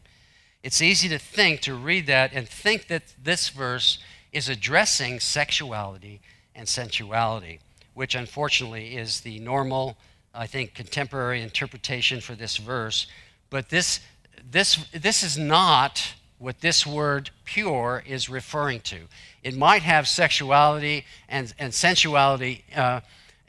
It's 0.63 0.81
easy 0.81 1.09
to 1.09 1.19
think, 1.19 1.59
to 1.61 1.75
read 1.75 2.07
that, 2.07 2.31
and 2.33 2.47
think 2.47 2.87
that 2.87 3.13
this 3.21 3.49
verse 3.49 3.99
is 4.31 4.47
addressing 4.47 5.19
sexuality 5.19 6.21
and 6.55 6.67
sensuality 6.67 7.59
which 7.95 8.13
unfortunately 8.13 8.95
is 8.95 9.21
the 9.21 9.39
normal, 9.39 9.97
I 10.33 10.45
think, 10.45 10.75
contemporary 10.75 11.41
interpretation 11.41 12.21
for 12.21 12.35
this 12.35 12.57
verse. 12.57 13.07
But 13.49 13.69
this, 13.69 14.01
this, 14.51 14.85
this 14.91 15.23
is 15.23 15.37
not 15.37 16.13
what 16.37 16.61
this 16.61 16.85
word 16.85 17.31
pure 17.45 18.03
is 18.05 18.29
referring 18.29 18.81
to. 18.81 18.99
It 19.41 19.55
might 19.55 19.81
have 19.81 20.07
sexuality 20.07 21.05
and, 21.29 21.53
and 21.57 21.73
sensuality 21.73 22.65
uh, 22.75 22.99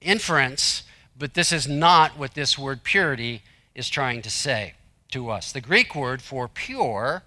inference, 0.00 0.84
but 1.18 1.34
this 1.34 1.50
is 1.52 1.66
not 1.66 2.16
what 2.16 2.34
this 2.34 2.56
word 2.56 2.84
purity 2.84 3.42
is 3.74 3.88
trying 3.88 4.22
to 4.22 4.30
say 4.30 4.74
to 5.10 5.28
us. 5.30 5.52
The 5.52 5.60
Greek 5.60 5.94
word 5.94 6.22
for 6.22 6.46
pure 6.48 7.24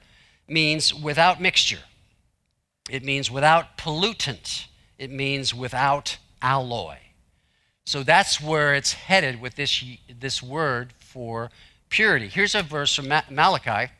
means 0.47 0.93
without 0.93 1.41
mixture, 1.41 1.83
it 2.89 3.03
means 3.03 3.29
without 3.29 3.77
pollutant, 3.77 4.65
it 4.97 5.11
means 5.11 5.53
without 5.53 6.17
alloy. 6.41 6.95
So 7.89 8.03
that's 8.03 8.39
where 8.39 8.75
it's 8.75 8.93
headed 8.93 9.41
with 9.41 9.55
this, 9.55 9.84
this 10.19 10.43
word 10.43 10.93
for 11.00 11.50
purity. 11.89 12.27
Here's 12.27 12.53
a 12.53 12.62
verse 12.62 12.93
from 12.93 13.08
Malachi 13.08 13.91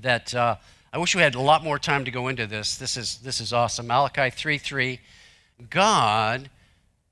that 0.00 0.32
uh, 0.32 0.54
I 0.92 0.98
wish 0.98 1.16
we 1.16 1.20
had 1.20 1.34
a 1.34 1.40
lot 1.40 1.64
more 1.64 1.80
time 1.80 2.04
to 2.04 2.12
go 2.12 2.28
into 2.28 2.46
this. 2.46 2.76
This 2.76 2.96
is, 2.96 3.18
this 3.18 3.40
is 3.40 3.52
awesome. 3.52 3.88
Malachi 3.88 4.30
3 4.30 4.56
3. 4.56 5.00
God 5.68 6.48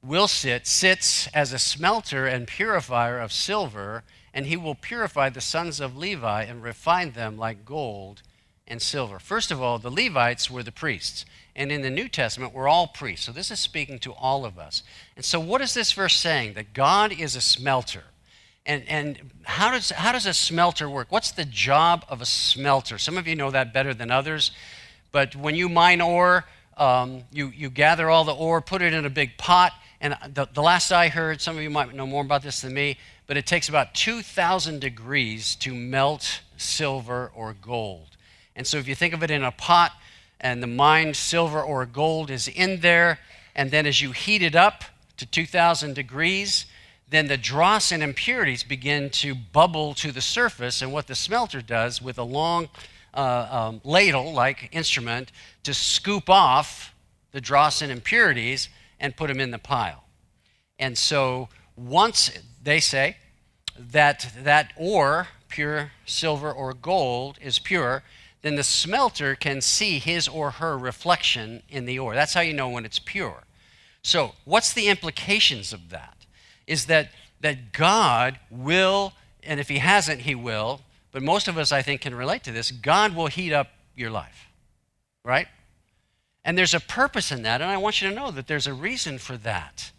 will 0.00 0.28
sit, 0.28 0.68
sits 0.68 1.26
as 1.35 1.52
a 1.52 1.59
smelter 1.59 2.25
and 2.25 2.47
purifier 2.47 3.18
of 3.18 3.32
silver, 3.32 4.04
and 4.32 4.47
he 4.47 4.56
will 4.56 4.76
purify 4.76 5.28
the 5.28 5.40
sons 5.40 5.80
of 5.80 5.97
Levi 5.97 6.44
and 6.44 6.62
refine 6.62 7.11
them 7.14 7.37
like 7.37 7.64
gold 7.64 8.23
and 8.68 8.80
silver. 8.80 9.18
First 9.18 9.50
of 9.50 9.61
all, 9.61 9.80
the 9.80 9.90
Levites 9.90 10.49
were 10.49 10.62
the 10.62 10.70
priests. 10.70 11.25
And 11.60 11.70
in 11.70 11.82
the 11.82 11.90
New 11.90 12.08
Testament, 12.08 12.54
we're 12.54 12.68
all 12.68 12.86
priests. 12.86 13.26
So 13.26 13.32
this 13.32 13.50
is 13.50 13.60
speaking 13.60 13.98
to 13.98 14.14
all 14.14 14.46
of 14.46 14.58
us. 14.58 14.82
And 15.14 15.22
so, 15.22 15.38
what 15.38 15.60
is 15.60 15.74
this 15.74 15.92
verse 15.92 16.16
saying? 16.16 16.54
That 16.54 16.72
God 16.72 17.12
is 17.12 17.36
a 17.36 17.42
smelter. 17.42 18.04
And, 18.64 18.82
and 18.88 19.30
how, 19.42 19.70
does, 19.70 19.90
how 19.90 20.12
does 20.12 20.24
a 20.24 20.32
smelter 20.32 20.88
work? 20.88 21.08
What's 21.12 21.32
the 21.32 21.44
job 21.44 22.06
of 22.08 22.22
a 22.22 22.24
smelter? 22.24 22.96
Some 22.96 23.18
of 23.18 23.26
you 23.26 23.36
know 23.36 23.50
that 23.50 23.74
better 23.74 23.92
than 23.92 24.10
others. 24.10 24.52
But 25.12 25.36
when 25.36 25.54
you 25.54 25.68
mine 25.68 26.00
ore, 26.00 26.46
um, 26.78 27.24
you, 27.30 27.48
you 27.48 27.68
gather 27.68 28.08
all 28.08 28.24
the 28.24 28.34
ore, 28.34 28.62
put 28.62 28.80
it 28.80 28.94
in 28.94 29.04
a 29.04 29.10
big 29.10 29.36
pot. 29.36 29.72
And 30.00 30.16
the, 30.32 30.48
the 30.50 30.62
last 30.62 30.90
I 30.92 31.08
heard, 31.08 31.42
some 31.42 31.58
of 31.58 31.62
you 31.62 31.68
might 31.68 31.94
know 31.94 32.06
more 32.06 32.22
about 32.22 32.42
this 32.42 32.62
than 32.62 32.72
me, 32.72 32.96
but 33.26 33.36
it 33.36 33.44
takes 33.44 33.68
about 33.68 33.92
2,000 33.92 34.80
degrees 34.80 35.56
to 35.56 35.74
melt 35.74 36.40
silver 36.56 37.30
or 37.34 37.52
gold. 37.52 38.16
And 38.56 38.66
so 38.66 38.78
if 38.78 38.88
you 38.88 38.94
think 38.94 39.12
of 39.12 39.22
it 39.22 39.30
in 39.30 39.44
a 39.44 39.52
pot 39.52 39.92
and 40.40 40.62
the 40.62 40.66
mined 40.66 41.16
silver 41.16 41.62
or 41.62 41.85
gold 41.87 42.30
is 42.30 42.49
in 42.49 42.80
there, 42.80 43.18
and 43.54 43.70
then 43.70 43.87
as 43.87 44.00
you 44.00 44.12
heat 44.12 44.42
it 44.42 44.54
up 44.54 44.85
to 45.16 45.26
2,000 45.26 45.94
degrees, 45.94 46.66
then 47.09 47.26
the 47.26 47.37
dross 47.37 47.92
and 47.92 48.02
impurities 48.02 48.62
begin 48.62 49.11
to 49.11 49.35
bubble 49.35 49.94
to 49.94 50.12
the 50.12 50.20
surface. 50.20 50.80
And 50.80 50.92
what 50.92 51.09
the 51.09 51.14
smelter 51.14 51.61
does 51.61 52.00
with 52.00 52.18
a 52.18 52.23
long 52.23 52.68
uh, 53.12 53.49
um, 53.50 53.80
ladle 53.85 54.32
like 54.32 54.68
instrument 54.73 55.32
to 55.64 55.75
scoop 55.75 56.30
off 56.30 56.94
the 57.32 57.40
dross 57.40 57.82
and 57.82 57.90
impurities 57.90 58.68
and 58.99 59.16
put 59.16 59.28
them 59.28 59.40
in 59.40 59.50
the 59.50 59.59
pile. 59.59 60.04
And 60.78 60.97
so 60.97 61.49
once 61.76 62.30
they 62.62 62.80
say 62.80 63.16
that 63.76 64.30
that 64.42 64.73
ore, 64.76 65.28
pure 65.49 65.92
silver 66.06 66.52
or 66.52 66.73
gold, 66.73 67.38
is 67.40 67.59
pure, 67.59 68.02
then 68.42 68.56
the 68.56 68.62
smelter 68.62 69.35
can 69.35 69.61
see 69.61 69.99
his 69.99 70.26
or 70.26 70.52
her 70.52 70.78
reflection 70.78 71.62
in 71.68 71.85
the 71.85 71.99
ore. 71.99 72.14
That's 72.14 72.35
how 72.35 72.40
you 72.40 72.54
know 72.54 72.68
when 72.68 72.85
it's 72.85 72.99
pure. 72.99 73.44
So, 74.02 74.35
what's 74.44 74.73
the 74.73 74.88
implications 74.88 75.73
of 75.73 75.90
that? 75.90 76.16
Is 76.66 76.87
that 76.87 77.11
that 77.40 77.73
God 77.73 78.38
will, 78.50 79.14
and 79.42 79.59
if 79.61 79.68
he 79.68 79.78
hasn't, 79.78 80.23
he 80.23 80.35
will, 80.35 80.82
but 81.12 81.23
most 81.23 81.49
of 81.49 81.59
us 81.59 81.73
I 81.73 81.82
think 81.82 82.02
can 82.02 82.14
relate 82.14 82.44
to 82.44 82.52
this, 82.52 82.70
God 82.70 83.16
will 83.16 83.26
heat 83.26 83.52
up 83.52 83.68
your 83.97 84.11
life. 84.11 84.49
Right? 85.25 85.49
And 86.44 86.56
there's 86.56 86.75
a 86.75 86.80
purpose 86.80 87.32
in 87.32 87.42
that, 87.42 87.61
and 87.61 87.70
I 87.70 87.76
want 87.76 88.00
you 88.00 88.09
to 88.09 88.14
know 88.14 88.30
that 88.30 88.47
there's 88.47 88.66
a 88.66 88.75
reason 88.75 89.18
for 89.18 89.37
that. 89.38 89.90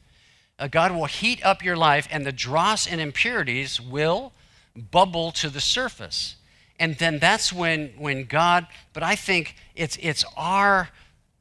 Uh, 0.57 0.67
God 0.67 0.91
will 0.91 1.05
heat 1.05 1.43
up 1.45 1.63
your 1.63 1.75
life, 1.75 2.07
and 2.11 2.25
the 2.25 2.31
dross 2.31 2.87
and 2.87 2.99
impurities 2.99 3.79
will 3.79 4.33
bubble 4.75 5.31
to 5.33 5.49
the 5.49 5.61
surface. 5.61 6.35
And 6.81 6.97
then 6.97 7.19
that's 7.19 7.53
when, 7.53 7.93
when 7.95 8.25
God, 8.25 8.65
but 8.93 9.03
I 9.03 9.15
think 9.15 9.55
it's, 9.75 9.99
it's 10.01 10.25
our 10.35 10.89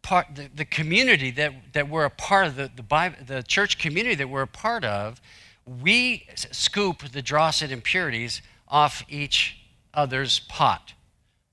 part, 0.02 0.26
the, 0.34 0.50
the 0.54 0.66
community 0.66 1.30
that, 1.30 1.72
that 1.72 1.88
we're 1.88 2.04
a 2.04 2.10
part 2.10 2.48
of, 2.48 2.56
the, 2.56 2.70
the, 2.76 2.82
Bible, 2.82 3.16
the 3.26 3.42
church 3.42 3.78
community 3.78 4.14
that 4.16 4.28
we're 4.28 4.42
a 4.42 4.46
part 4.46 4.84
of, 4.84 5.18
we 5.64 6.26
scoop 6.36 7.08
the 7.12 7.22
dross 7.22 7.62
and 7.62 7.72
impurities 7.72 8.42
off 8.68 9.02
each 9.08 9.56
other's 9.94 10.40
pot 10.40 10.92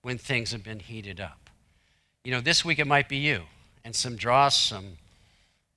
when 0.01 0.17
things 0.17 0.51
have 0.51 0.65
been 0.65 0.79
heated 0.79 1.21
up. 1.21 1.49
You 2.25 2.33
know, 2.33 2.41
this 2.41 2.65
week 2.65 2.79
it 2.79 2.87
might 2.87 3.07
be 3.07 3.15
you, 3.15 3.43
and 3.85 3.95
some 3.95 4.17
dross, 4.17 4.61
some 4.61 4.97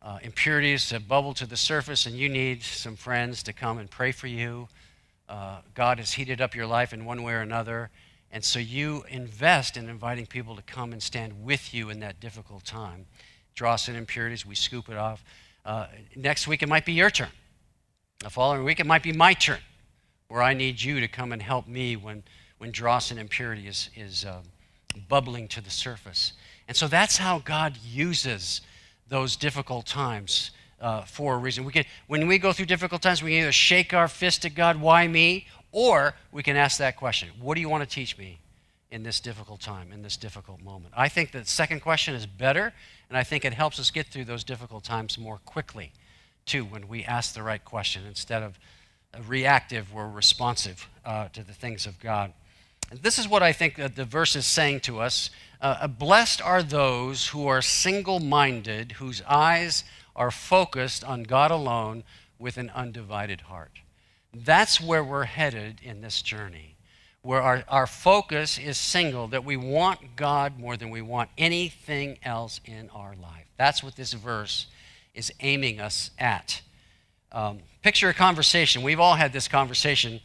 uh, 0.02 0.18
impurities 0.24 0.90
have 0.90 1.06
bubbled 1.06 1.36
to 1.36 1.46
the 1.46 1.56
surface, 1.56 2.06
and 2.06 2.16
you 2.16 2.28
need 2.28 2.64
some 2.64 2.96
friends 2.96 3.44
to 3.44 3.52
come 3.52 3.78
and 3.78 3.88
pray 3.88 4.10
for 4.10 4.26
you. 4.26 4.66
Uh, 5.30 5.60
God 5.74 5.98
has 5.98 6.12
heated 6.12 6.40
up 6.40 6.56
your 6.56 6.66
life 6.66 6.92
in 6.92 7.04
one 7.04 7.22
way 7.22 7.34
or 7.34 7.40
another, 7.40 7.90
and 8.32 8.42
so 8.42 8.58
you 8.58 9.04
invest 9.08 9.76
in 9.76 9.88
inviting 9.88 10.26
people 10.26 10.56
to 10.56 10.62
come 10.62 10.92
and 10.92 11.00
stand 11.00 11.44
with 11.44 11.72
you 11.72 11.88
in 11.88 12.00
that 12.00 12.18
difficult 12.18 12.64
time. 12.64 13.06
Dross 13.54 13.86
and 13.86 13.96
impurities, 13.96 14.44
we 14.44 14.56
scoop 14.56 14.88
it 14.88 14.96
off. 14.96 15.24
Uh, 15.64 15.86
next 16.16 16.48
week 16.48 16.64
it 16.64 16.68
might 16.68 16.84
be 16.84 16.94
your 16.94 17.10
turn. 17.10 17.28
The 18.18 18.30
following 18.30 18.64
week 18.64 18.80
it 18.80 18.86
might 18.86 19.04
be 19.04 19.12
my 19.12 19.32
turn, 19.32 19.60
where 20.26 20.42
I 20.42 20.52
need 20.52 20.82
you 20.82 20.98
to 20.98 21.06
come 21.06 21.30
and 21.30 21.40
help 21.40 21.68
me 21.68 21.94
when, 21.94 22.24
when 22.58 22.72
dross 22.72 23.12
and 23.12 23.20
impurity 23.20 23.68
is, 23.68 23.88
is 23.94 24.24
uh, 24.24 24.40
bubbling 25.08 25.46
to 25.46 25.60
the 25.60 25.70
surface. 25.70 26.32
And 26.66 26.76
so 26.76 26.88
that's 26.88 27.16
how 27.16 27.38
God 27.38 27.76
uses 27.84 28.62
those 29.08 29.36
difficult 29.36 29.86
times 29.86 30.50
uh, 30.80 31.02
for 31.02 31.34
a 31.34 31.38
reason. 31.38 31.64
We 31.64 31.72
can, 31.72 31.84
when 32.06 32.26
we 32.26 32.38
go 32.38 32.52
through 32.52 32.66
difficult 32.66 33.02
times, 33.02 33.22
we 33.22 33.30
can 33.30 33.40
either 33.40 33.52
shake 33.52 33.92
our 33.92 34.08
fist 34.08 34.44
at 34.44 34.54
God, 34.54 34.80
why 34.80 35.06
me? 35.06 35.46
Or 35.72 36.14
we 36.32 36.42
can 36.42 36.56
ask 36.56 36.78
that 36.78 36.96
question 36.96 37.28
What 37.40 37.54
do 37.54 37.60
you 37.60 37.68
want 37.68 37.88
to 37.88 37.88
teach 37.88 38.18
me 38.18 38.40
in 38.90 39.02
this 39.02 39.20
difficult 39.20 39.60
time, 39.60 39.92
in 39.92 40.02
this 40.02 40.16
difficult 40.16 40.62
moment? 40.62 40.94
I 40.96 41.08
think 41.08 41.32
the 41.32 41.44
second 41.44 41.80
question 41.80 42.14
is 42.14 42.26
better, 42.26 42.72
and 43.08 43.16
I 43.16 43.22
think 43.22 43.44
it 43.44 43.54
helps 43.54 43.78
us 43.78 43.90
get 43.90 44.06
through 44.06 44.24
those 44.24 44.42
difficult 44.42 44.84
times 44.84 45.18
more 45.18 45.38
quickly, 45.44 45.92
too, 46.46 46.64
when 46.64 46.88
we 46.88 47.04
ask 47.04 47.34
the 47.34 47.42
right 47.42 47.64
question. 47.64 48.02
Instead 48.06 48.42
of 48.42 48.58
reactive, 49.26 49.92
we're 49.92 50.08
responsive 50.08 50.88
uh, 51.04 51.28
to 51.28 51.42
the 51.42 51.52
things 51.52 51.86
of 51.86 51.98
God. 52.00 52.32
This 52.92 53.18
is 53.18 53.28
what 53.28 53.42
I 53.42 53.52
think 53.52 53.76
that 53.76 53.94
the 53.94 54.04
verse 54.04 54.34
is 54.34 54.46
saying 54.46 54.80
to 54.80 54.98
us. 54.98 55.30
Uh, 55.60 55.86
blessed 55.86 56.42
are 56.42 56.62
those 56.62 57.28
who 57.28 57.46
are 57.46 57.62
single 57.62 58.18
minded, 58.18 58.92
whose 58.92 59.22
eyes 59.28 59.84
are 60.14 60.30
focused 60.30 61.04
on 61.04 61.22
God 61.22 61.50
alone 61.50 62.04
with 62.38 62.56
an 62.56 62.70
undivided 62.70 63.42
heart. 63.42 63.80
That's 64.32 64.80
where 64.80 65.04
we're 65.04 65.24
headed 65.24 65.80
in 65.82 66.00
this 66.00 66.22
journey, 66.22 66.76
where 67.22 67.42
our, 67.42 67.64
our 67.68 67.86
focus 67.86 68.58
is 68.58 68.78
single, 68.78 69.26
that 69.28 69.44
we 69.44 69.56
want 69.56 70.16
God 70.16 70.58
more 70.58 70.76
than 70.76 70.90
we 70.90 71.02
want 71.02 71.30
anything 71.36 72.18
else 72.22 72.60
in 72.64 72.88
our 72.90 73.14
life. 73.20 73.46
That's 73.56 73.82
what 73.82 73.96
this 73.96 74.12
verse 74.12 74.66
is 75.14 75.32
aiming 75.40 75.80
us 75.80 76.10
at. 76.18 76.62
Um, 77.32 77.58
picture 77.82 78.08
a 78.08 78.14
conversation. 78.14 78.82
We've 78.82 79.00
all 79.00 79.16
had 79.16 79.32
this 79.32 79.48
conversation. 79.48 80.20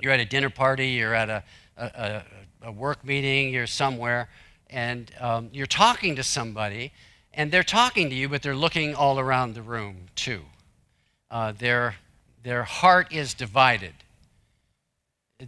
You're 0.00 0.12
at 0.12 0.20
a 0.20 0.24
dinner 0.24 0.50
party, 0.50 0.88
you're 0.88 1.14
at 1.14 1.28
a, 1.28 1.42
a, 1.76 2.22
a 2.62 2.72
work 2.72 3.04
meeting, 3.04 3.52
you're 3.52 3.66
somewhere, 3.66 4.28
and 4.70 5.10
um, 5.20 5.50
you're 5.52 5.66
talking 5.66 6.16
to 6.16 6.22
somebody, 6.22 6.92
and 7.38 7.52
they're 7.52 7.62
talking 7.62 8.10
to 8.10 8.16
you, 8.16 8.28
but 8.28 8.42
they're 8.42 8.56
looking 8.56 8.94
all 8.94 9.18
around 9.18 9.54
the 9.54 9.62
room 9.62 10.08
too. 10.14 10.42
Uh, 11.30 11.52
they're 11.56 11.94
their 12.42 12.64
heart 12.64 13.12
is 13.12 13.34
divided. 13.34 13.94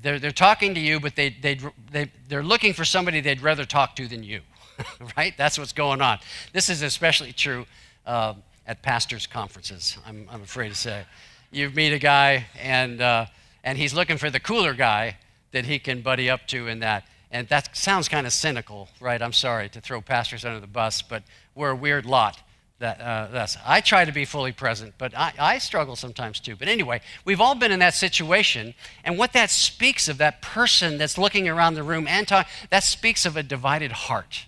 They're, 0.02 0.18
they're 0.18 0.30
talking 0.30 0.74
to 0.74 0.80
you, 0.80 1.00
but 1.00 1.16
they, 1.16 1.30
they, 1.30 1.58
they, 1.90 2.10
they're 2.28 2.42
looking 2.42 2.74
for 2.74 2.84
somebody 2.84 3.20
they'd 3.20 3.40
rather 3.40 3.64
talk 3.64 3.96
to 3.96 4.06
than 4.06 4.22
you, 4.22 4.40
right? 5.16 5.34
That's 5.36 5.58
what's 5.58 5.72
going 5.72 6.00
on. 6.00 6.18
This 6.52 6.68
is 6.68 6.82
especially 6.82 7.32
true 7.32 7.66
uh, 8.06 8.34
at 8.66 8.82
pastors' 8.82 9.26
conferences, 9.26 9.96
I'm, 10.06 10.28
I'm 10.30 10.42
afraid 10.42 10.68
to 10.68 10.74
say. 10.74 11.04
You 11.50 11.70
meet 11.70 11.92
a 11.92 11.98
guy, 11.98 12.46
and, 12.60 13.00
uh, 13.00 13.26
and 13.64 13.78
he's 13.78 13.94
looking 13.94 14.16
for 14.16 14.30
the 14.30 14.40
cooler 14.40 14.74
guy 14.74 15.16
that 15.52 15.64
he 15.64 15.78
can 15.78 16.02
buddy 16.02 16.30
up 16.30 16.46
to 16.48 16.68
in 16.68 16.80
that. 16.80 17.04
And 17.30 17.48
that 17.48 17.76
sounds 17.76 18.08
kind 18.08 18.26
of 18.26 18.32
cynical, 18.32 18.88
right? 19.00 19.22
I'm 19.22 19.32
sorry 19.32 19.68
to 19.70 19.80
throw 19.80 20.00
pastors 20.00 20.44
under 20.44 20.60
the 20.60 20.66
bus, 20.66 21.02
but 21.02 21.22
we're 21.54 21.70
a 21.70 21.76
weird 21.76 22.04
lot 22.04 22.40
that, 22.80 23.00
uh, 23.00 23.28
that's, 23.30 23.58
I 23.64 23.82
try 23.82 24.06
to 24.06 24.12
be 24.12 24.24
fully 24.24 24.52
present, 24.52 24.94
but 24.96 25.16
I, 25.16 25.32
I 25.38 25.58
struggle 25.58 25.96
sometimes 25.96 26.40
too. 26.40 26.56
But 26.56 26.66
anyway, 26.66 27.02
we've 27.26 27.40
all 27.40 27.54
been 27.54 27.70
in 27.70 27.78
that 27.80 27.94
situation, 27.94 28.74
and 29.04 29.18
what 29.18 29.34
that 29.34 29.50
speaks 29.50 30.08
of, 30.08 30.16
that 30.18 30.40
person 30.40 30.96
that's 30.96 31.18
looking 31.18 31.46
around 31.46 31.74
the 31.74 31.82
room 31.82 32.08
and 32.08 32.26
talking, 32.26 32.50
that 32.70 32.82
speaks 32.82 33.26
of 33.26 33.36
a 33.36 33.42
divided 33.42 33.92
heart. 33.92 34.46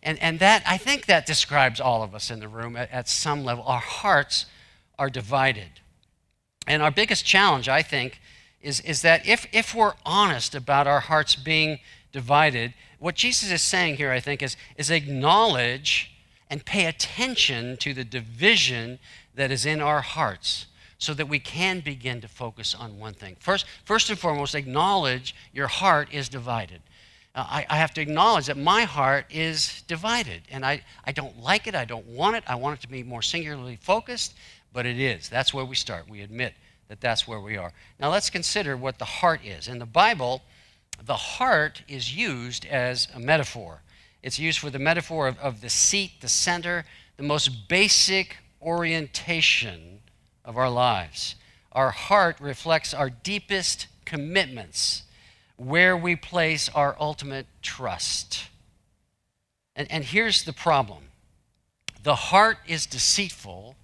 And, 0.00 0.16
and 0.20 0.38
that, 0.38 0.62
I 0.66 0.78
think 0.78 1.06
that 1.06 1.26
describes 1.26 1.80
all 1.80 2.04
of 2.04 2.14
us 2.14 2.30
in 2.30 2.38
the 2.38 2.48
room 2.48 2.76
at, 2.76 2.90
at 2.92 3.08
some 3.08 3.44
level. 3.44 3.64
Our 3.64 3.80
hearts 3.80 4.46
are 4.96 5.10
divided. 5.10 5.80
And 6.68 6.82
our 6.82 6.92
biggest 6.92 7.24
challenge, 7.24 7.68
I 7.68 7.82
think, 7.82 8.20
is, 8.60 8.80
is 8.80 9.02
that 9.02 9.26
if, 9.26 9.46
if 9.52 9.74
we're 9.74 9.94
honest 10.06 10.54
about 10.54 10.86
our 10.86 11.00
hearts 11.00 11.34
being 11.34 11.80
divided, 12.12 12.74
what 12.98 13.14
Jesus 13.14 13.50
is 13.50 13.62
saying 13.62 13.96
here, 13.96 14.10
I 14.10 14.20
think, 14.20 14.42
is, 14.42 14.56
is 14.76 14.90
acknowledge 14.90 16.12
and 16.50 16.64
pay 16.64 16.86
attention 16.86 17.76
to 17.78 17.94
the 17.94 18.04
division 18.04 18.98
that 19.34 19.50
is 19.50 19.64
in 19.64 19.80
our 19.80 20.02
hearts 20.02 20.66
so 20.98 21.14
that 21.14 21.26
we 21.26 21.38
can 21.38 21.80
begin 21.80 22.20
to 22.20 22.28
focus 22.28 22.74
on 22.74 22.98
one 22.98 23.14
thing. 23.14 23.36
First, 23.40 23.66
first 23.84 24.08
and 24.10 24.18
foremost, 24.18 24.54
acknowledge 24.54 25.34
your 25.52 25.66
heart 25.66 26.08
is 26.12 26.28
divided. 26.28 26.80
Uh, 27.34 27.44
I, 27.48 27.66
I, 27.70 27.76
have 27.78 27.94
to 27.94 28.00
acknowledge 28.00 28.46
that 28.46 28.58
my 28.58 28.82
heart 28.82 29.24
is 29.30 29.82
divided, 29.88 30.42
and 30.50 30.64
I, 30.64 30.82
I 31.04 31.12
don't 31.12 31.42
like 31.42 31.66
it. 31.66 31.74
I 31.74 31.86
don't 31.86 32.06
want 32.06 32.36
it. 32.36 32.44
I 32.46 32.54
want 32.54 32.78
it 32.78 32.82
to 32.82 32.88
be 32.88 33.02
more 33.02 33.22
singularly 33.22 33.76
focused, 33.80 34.34
but 34.72 34.84
it 34.84 35.00
is. 35.00 35.28
That's 35.28 35.52
where 35.52 35.64
we 35.64 35.74
start. 35.74 36.08
We 36.08 36.20
admit 36.20 36.52
that 36.88 37.00
that's 37.00 37.26
where 37.26 37.40
we 37.40 37.56
are. 37.56 37.72
Now, 37.98 38.10
let's 38.10 38.28
consider 38.28 38.76
what 38.76 38.98
the 38.98 39.06
heart 39.06 39.40
is. 39.44 39.66
In 39.66 39.78
the 39.78 39.86
Bible, 39.86 40.42
the 41.04 41.16
heart 41.16 41.82
is 41.88 42.16
used 42.16 42.64
as 42.66 43.08
a 43.14 43.20
metaphor. 43.20 43.82
It's 44.22 44.38
used 44.38 44.58
for 44.58 44.70
the 44.70 44.78
metaphor 44.78 45.28
of, 45.28 45.38
of 45.38 45.60
the 45.60 45.70
seat, 45.70 46.20
the 46.20 46.28
center, 46.28 46.84
the 47.16 47.22
most 47.22 47.68
basic 47.68 48.36
orientation 48.60 50.00
of 50.44 50.56
our 50.56 50.70
lives. 50.70 51.34
Our 51.72 51.90
heart 51.90 52.40
reflects 52.40 52.94
our 52.94 53.10
deepest 53.10 53.86
commitments, 54.04 55.02
where 55.56 55.96
we 55.96 56.16
place 56.16 56.68
our 56.68 56.96
ultimate 57.00 57.46
trust. 57.62 58.48
And, 59.74 59.90
and 59.90 60.04
here's 60.04 60.44
the 60.44 60.52
problem 60.52 61.04
the 62.02 62.14
heart 62.16 62.58
is 62.66 62.84
deceitful 62.86 63.76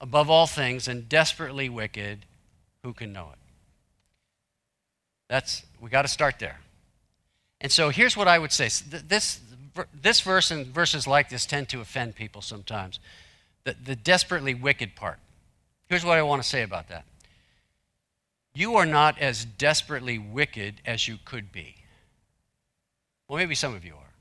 above 0.00 0.30
all 0.30 0.46
things 0.46 0.86
and 0.86 1.08
desperately 1.08 1.68
wicked. 1.68 2.24
Who 2.82 2.92
can 2.92 3.12
know 3.12 3.30
it? 3.32 3.45
That's, 5.28 5.62
we 5.80 5.90
got 5.90 6.02
to 6.02 6.08
start 6.08 6.38
there. 6.38 6.60
And 7.60 7.72
so 7.72 7.88
here's 7.90 8.16
what 8.16 8.28
I 8.28 8.38
would 8.38 8.52
say. 8.52 8.68
This, 8.88 9.40
this 9.94 10.20
verse 10.20 10.50
and 10.50 10.66
verses 10.66 11.06
like 11.06 11.28
this 11.28 11.46
tend 11.46 11.68
to 11.70 11.80
offend 11.80 12.14
people 12.14 12.42
sometimes. 12.42 13.00
The, 13.64 13.74
the 13.82 13.96
desperately 13.96 14.54
wicked 14.54 14.94
part. 14.94 15.18
Here's 15.88 16.04
what 16.04 16.18
I 16.18 16.22
want 16.22 16.42
to 16.42 16.48
say 16.48 16.62
about 16.62 16.88
that. 16.88 17.04
You 18.54 18.76
are 18.76 18.86
not 18.86 19.18
as 19.18 19.44
desperately 19.44 20.18
wicked 20.18 20.76
as 20.86 21.06
you 21.08 21.18
could 21.24 21.52
be. 21.52 21.74
Well, 23.28 23.38
maybe 23.38 23.54
some 23.54 23.74
of 23.74 23.84
you 23.84 23.94
are. 23.94 24.12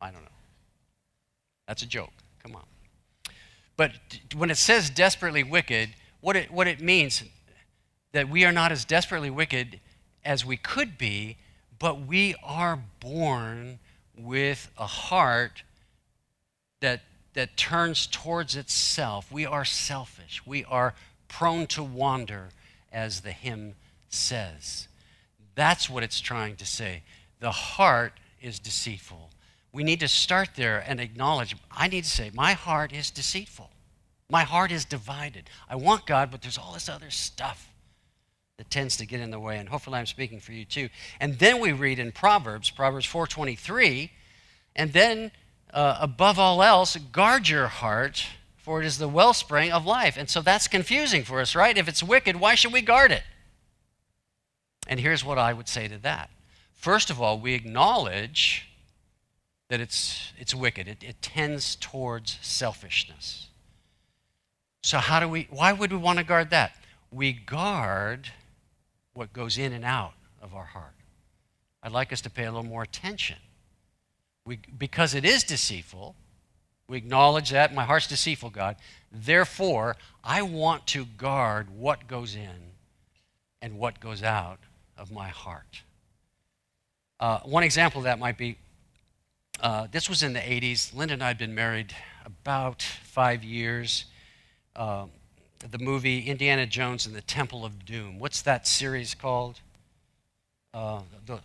I 0.00 0.10
don't 0.10 0.22
know. 0.22 0.28
That's 1.68 1.82
a 1.82 1.86
joke. 1.86 2.12
Come 2.42 2.56
on. 2.56 2.64
But 3.76 3.92
when 4.34 4.50
it 4.50 4.56
says 4.56 4.88
desperately 4.88 5.42
wicked, 5.42 5.90
what 6.20 6.36
it, 6.36 6.50
what 6.50 6.66
it 6.66 6.80
means 6.80 7.22
that 8.12 8.28
we 8.28 8.44
are 8.44 8.52
not 8.52 8.72
as 8.72 8.84
desperately 8.84 9.30
wicked 9.30 9.80
as 10.26 10.44
we 10.44 10.56
could 10.56 10.98
be, 10.98 11.36
but 11.78 12.00
we 12.00 12.34
are 12.42 12.82
born 13.00 13.78
with 14.18 14.70
a 14.76 14.86
heart 14.86 15.62
that, 16.80 17.02
that 17.34 17.56
turns 17.56 18.06
towards 18.06 18.56
itself. 18.56 19.30
We 19.30 19.46
are 19.46 19.64
selfish. 19.64 20.44
We 20.44 20.64
are 20.64 20.94
prone 21.28 21.66
to 21.68 21.82
wander, 21.82 22.48
as 22.92 23.20
the 23.20 23.30
hymn 23.30 23.76
says. 24.08 24.88
That's 25.54 25.88
what 25.88 26.02
it's 26.02 26.20
trying 26.20 26.56
to 26.56 26.66
say. 26.66 27.02
The 27.40 27.52
heart 27.52 28.14
is 28.42 28.58
deceitful. 28.58 29.30
We 29.72 29.84
need 29.84 30.00
to 30.00 30.08
start 30.08 30.50
there 30.56 30.82
and 30.86 31.00
acknowledge 31.00 31.54
I 31.70 31.88
need 31.88 32.04
to 32.04 32.10
say, 32.10 32.30
my 32.34 32.52
heart 32.52 32.92
is 32.92 33.10
deceitful. 33.10 33.70
My 34.28 34.42
heart 34.42 34.72
is 34.72 34.84
divided. 34.84 35.48
I 35.68 35.76
want 35.76 36.06
God, 36.06 36.30
but 36.30 36.42
there's 36.42 36.58
all 36.58 36.72
this 36.72 36.88
other 36.88 37.10
stuff 37.10 37.70
that 38.58 38.70
tends 38.70 38.96
to 38.96 39.06
get 39.06 39.20
in 39.20 39.30
the 39.30 39.38
way 39.38 39.58
and 39.58 39.68
hopefully 39.68 39.98
I'm 39.98 40.06
speaking 40.06 40.40
for 40.40 40.52
you 40.52 40.64
too. 40.64 40.88
And 41.20 41.38
then 41.38 41.60
we 41.60 41.72
read 41.72 41.98
in 41.98 42.10
Proverbs, 42.12 42.70
Proverbs 42.70 43.06
4:23, 43.06 44.10
and 44.74 44.92
then 44.92 45.30
uh, 45.74 45.98
above 46.00 46.38
all 46.38 46.62
else, 46.62 46.96
guard 46.96 47.48
your 47.48 47.66
heart, 47.66 48.26
for 48.56 48.80
it 48.80 48.86
is 48.86 48.98
the 48.98 49.08
wellspring 49.08 49.72
of 49.72 49.84
life. 49.84 50.16
And 50.16 50.30
so 50.30 50.40
that's 50.40 50.68
confusing 50.68 51.22
for 51.22 51.40
us, 51.40 51.54
right? 51.54 51.76
If 51.76 51.86
it's 51.86 52.02
wicked, 52.02 52.36
why 52.36 52.54
should 52.54 52.72
we 52.72 52.80
guard 52.80 53.12
it? 53.12 53.24
And 54.86 55.00
here's 55.00 55.24
what 55.24 55.38
I 55.38 55.52
would 55.52 55.68
say 55.68 55.88
to 55.88 55.98
that. 55.98 56.30
First 56.72 57.10
of 57.10 57.20
all, 57.20 57.38
we 57.38 57.52
acknowledge 57.54 58.68
that 59.68 59.80
it's, 59.80 60.32
it's 60.38 60.54
wicked. 60.54 60.88
It, 60.88 61.02
it 61.02 61.20
tends 61.20 61.76
towards 61.76 62.38
selfishness. 62.40 63.48
So 64.82 64.98
how 64.98 65.18
do 65.18 65.28
we 65.28 65.48
why 65.50 65.72
would 65.72 65.90
we 65.90 65.98
want 65.98 66.20
to 66.20 66.24
guard 66.24 66.50
that? 66.50 66.76
We 67.10 67.32
guard 67.32 68.30
what 69.16 69.32
goes 69.32 69.58
in 69.58 69.72
and 69.72 69.84
out 69.84 70.14
of 70.42 70.54
our 70.54 70.64
heart. 70.64 70.94
I'd 71.82 71.92
like 71.92 72.12
us 72.12 72.20
to 72.22 72.30
pay 72.30 72.44
a 72.44 72.52
little 72.52 72.68
more 72.68 72.82
attention. 72.82 73.36
We, 74.44 74.58
because 74.78 75.14
it 75.14 75.24
is 75.24 75.44
deceitful, 75.44 76.14
we 76.88 76.96
acknowledge 76.96 77.50
that 77.50 77.74
my 77.74 77.84
heart's 77.84 78.06
deceitful, 78.06 78.50
God. 78.50 78.76
Therefore, 79.10 79.96
I 80.22 80.42
want 80.42 80.86
to 80.88 81.04
guard 81.04 81.68
what 81.70 82.06
goes 82.06 82.36
in 82.36 82.72
and 83.60 83.78
what 83.78 83.98
goes 83.98 84.22
out 84.22 84.58
of 84.96 85.10
my 85.10 85.28
heart. 85.28 85.82
Uh, 87.18 87.40
one 87.40 87.62
example 87.62 88.00
of 88.00 88.04
that 88.04 88.18
might 88.18 88.38
be 88.38 88.58
uh, 89.60 89.86
this 89.90 90.08
was 90.08 90.22
in 90.22 90.34
the 90.34 90.40
80s. 90.40 90.94
Linda 90.94 91.14
and 91.14 91.24
I 91.24 91.28
had 91.28 91.38
been 91.38 91.54
married 91.54 91.94
about 92.26 92.82
five 92.82 93.42
years. 93.42 94.04
Uh, 94.74 95.06
the 95.58 95.78
movie 95.78 96.20
Indiana 96.20 96.66
Jones 96.66 97.06
and 97.06 97.14
the 97.14 97.22
Temple 97.22 97.64
of 97.64 97.84
Doom. 97.84 98.18
What's 98.18 98.42
that 98.42 98.66
series 98.66 99.14
called? 99.14 99.60
Uh, 100.74 101.00
the 101.24 101.40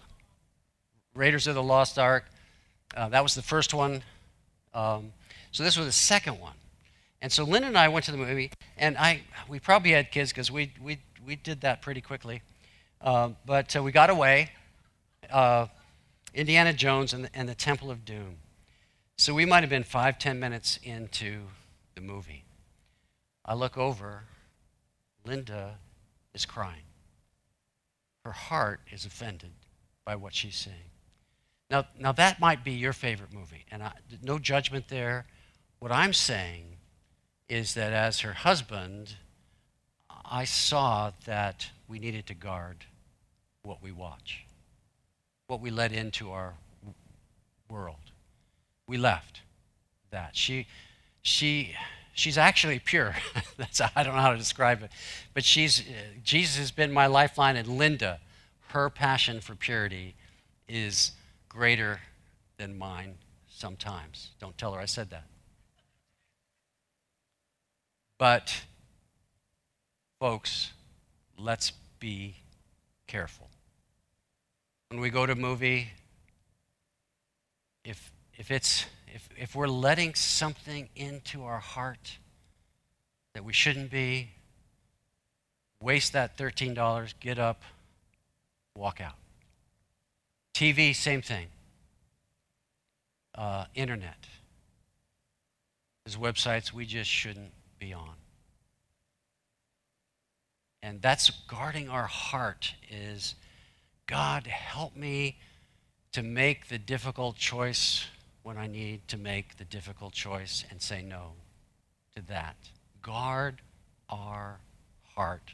Raiders 1.15 1.47
of 1.47 1.55
the 1.55 1.63
Lost 1.63 1.97
Ark. 1.97 2.25
Uh, 2.95 3.09
that 3.09 3.23
was 3.23 3.35
the 3.35 3.41
first 3.41 3.73
one. 3.73 4.03
Um, 4.73 5.13
so 5.51 5.63
this 5.63 5.77
was 5.77 5.85
the 5.85 5.91
second 5.91 6.39
one. 6.39 6.53
And 7.21 7.31
so 7.31 7.43
Lynn 7.43 7.63
and 7.63 7.77
I 7.77 7.87
went 7.87 8.05
to 8.05 8.11
the 8.11 8.17
movie, 8.17 8.51
and 8.77 8.97
I 8.97 9.21
we 9.47 9.59
probably 9.59 9.91
had 9.91 10.11
kids 10.11 10.31
because 10.31 10.49
we, 10.51 10.71
we, 10.81 10.97
we 11.25 11.35
did 11.35 11.61
that 11.61 11.81
pretty 11.81 12.01
quickly. 12.01 12.41
Uh, 12.99 13.29
but 13.45 13.75
uh, 13.75 13.83
we 13.83 13.91
got 13.91 14.09
away. 14.09 14.51
Uh, 15.29 15.67
Indiana 16.33 16.73
Jones 16.73 17.13
and 17.13 17.25
the, 17.25 17.29
and 17.35 17.47
the 17.47 17.55
Temple 17.55 17.91
of 17.91 18.05
Doom. 18.05 18.37
So 19.17 19.33
we 19.33 19.45
might 19.45 19.61
have 19.61 19.69
been 19.69 19.83
five, 19.83 20.17
ten 20.17 20.39
minutes 20.39 20.79
into 20.83 21.41
the 21.95 22.01
movie. 22.01 22.43
I 23.45 23.53
look 23.53 23.77
over, 23.77 24.23
Linda 25.25 25.77
is 26.33 26.45
crying. 26.45 26.83
Her 28.23 28.31
heart 28.31 28.81
is 28.91 29.05
offended 29.05 29.51
by 30.05 30.15
what 30.15 30.33
she's 30.35 30.55
seeing. 30.55 30.75
Now, 31.69 31.85
now 31.97 32.11
that 32.11 32.39
might 32.39 32.63
be 32.63 32.73
your 32.73 32.93
favorite 32.93 33.33
movie, 33.33 33.65
and 33.71 33.81
I, 33.81 33.93
no 34.21 34.37
judgment 34.37 34.89
there. 34.89 35.25
What 35.79 35.91
I'm 35.91 36.13
saying 36.13 36.77
is 37.49 37.73
that 37.73 37.93
as 37.93 38.19
her 38.19 38.33
husband, 38.33 39.15
I 40.09 40.43
saw 40.43 41.11
that 41.25 41.69
we 41.87 41.97
needed 41.99 42.27
to 42.27 42.33
guard 42.33 42.85
what 43.63 43.81
we 43.81 43.91
watch, 43.91 44.45
what 45.47 45.61
we 45.61 45.71
let 45.71 45.91
into 45.91 46.31
our 46.31 46.55
world. 47.69 48.11
We 48.87 48.97
left 48.97 49.41
that. 50.11 50.35
She, 50.35 50.67
she, 51.21 51.75
she's 52.21 52.37
actually 52.37 52.77
pure. 52.79 53.15
That's 53.57 53.81
I 53.81 54.03
don't 54.03 54.15
know 54.15 54.21
how 54.21 54.31
to 54.31 54.37
describe 54.37 54.83
it, 54.83 54.91
but 55.33 55.43
she's 55.43 55.81
uh, 55.81 55.83
Jesus 56.23 56.57
has 56.57 56.71
been 56.71 56.91
my 56.91 57.07
lifeline, 57.07 57.55
and 57.55 57.67
Linda, 57.67 58.19
her 58.69 58.89
passion 58.89 59.41
for 59.41 59.55
purity 59.55 60.15
is 60.69 61.11
greater 61.49 62.01
than 62.57 62.77
mine 62.77 63.15
sometimes. 63.49 64.29
Don't 64.39 64.57
tell 64.57 64.73
her 64.73 64.79
I 64.79 64.85
said 64.85 65.09
that. 65.09 65.25
But 68.17 68.65
folks, 70.19 70.73
let's 71.39 71.73
be 71.99 72.35
careful. 73.07 73.49
When 74.89 75.01
we 75.01 75.09
go 75.09 75.25
to 75.25 75.33
a 75.33 75.35
movie, 75.35 75.89
if 77.83 78.11
if 78.37 78.51
it's 78.51 78.85
if, 79.13 79.29
if 79.37 79.55
we're 79.55 79.67
letting 79.67 80.15
something 80.15 80.89
into 80.95 81.43
our 81.43 81.59
heart 81.59 82.17
that 83.33 83.43
we 83.43 83.53
shouldn't 83.53 83.91
be, 83.91 84.29
waste 85.81 86.13
that 86.13 86.37
$13, 86.37 87.13
get 87.19 87.39
up, 87.39 87.61
walk 88.75 89.01
out. 89.01 89.15
TV, 90.53 90.95
same 90.95 91.21
thing. 91.21 91.47
Uh, 93.35 93.65
internet. 93.75 94.27
There's 96.05 96.17
websites 96.17 96.71
we 96.73 96.85
just 96.85 97.09
shouldn't 97.09 97.51
be 97.79 97.93
on. 97.93 98.15
And 100.83 101.01
that's 101.01 101.29
guarding 101.29 101.89
our 101.89 102.07
heart 102.07 102.73
is 102.89 103.35
God, 104.07 104.47
help 104.47 104.95
me 104.95 105.37
to 106.11 106.21
make 106.23 106.67
the 106.67 106.77
difficult 106.77 107.37
choice 107.37 108.05
when 108.43 108.57
I 108.57 108.67
need 108.67 109.07
to 109.09 109.17
make 109.17 109.57
the 109.57 109.65
difficult 109.65 110.13
choice 110.13 110.65
and 110.69 110.81
say 110.81 111.03
no 111.03 111.33
to 112.15 112.21
that. 112.27 112.55
Guard 113.01 113.61
our 114.09 114.59
heart 115.15 115.53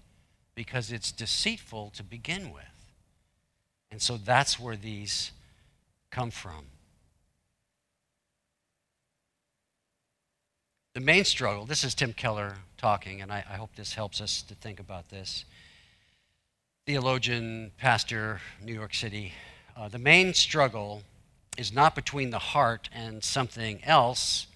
because 0.55 0.91
it's 0.91 1.11
deceitful 1.11 1.91
to 1.95 2.03
begin 2.03 2.51
with. 2.51 2.63
And 3.91 4.01
so 4.01 4.17
that's 4.17 4.59
where 4.59 4.75
these 4.75 5.31
come 6.11 6.31
from. 6.31 6.65
The 10.93 10.99
main 11.01 11.25
struggle, 11.25 11.65
this 11.65 11.83
is 11.83 11.93
Tim 11.93 12.11
Keller 12.11 12.55
talking, 12.77 13.21
and 13.21 13.31
I, 13.31 13.45
I 13.49 13.55
hope 13.55 13.75
this 13.75 13.93
helps 13.93 14.19
us 14.19 14.41
to 14.41 14.55
think 14.55 14.79
about 14.79 15.09
this. 15.09 15.45
Theologian, 16.87 17.71
pastor, 17.77 18.41
New 18.63 18.73
York 18.73 18.95
City. 18.95 19.33
Uh, 19.75 19.89
the 19.89 19.99
main 19.99 20.33
struggle 20.33 21.03
is 21.57 21.73
not 21.73 21.95
between 21.95 22.29
the 22.29 22.39
heart 22.39 22.89
and 22.93 23.23
something 23.23 23.83
else, 23.83 24.47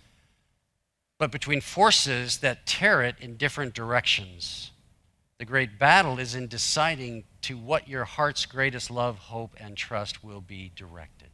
but 1.17 1.31
between 1.31 1.61
forces 1.61 2.37
that 2.39 2.65
tear 2.65 3.01
it 3.01 3.15
in 3.19 3.37
different 3.37 3.73
directions. 3.73 4.71
The 5.37 5.45
great 5.45 5.79
battle 5.79 6.19
is 6.19 6.35
in 6.35 6.47
deciding 6.47 7.23
to 7.43 7.57
what 7.57 7.87
your 7.87 8.05
heart's 8.05 8.45
greatest 8.45 8.91
love, 8.91 9.17
hope, 9.17 9.55
and 9.59 9.75
trust 9.75 10.23
will 10.23 10.41
be 10.41 10.71
directed. 10.75 11.29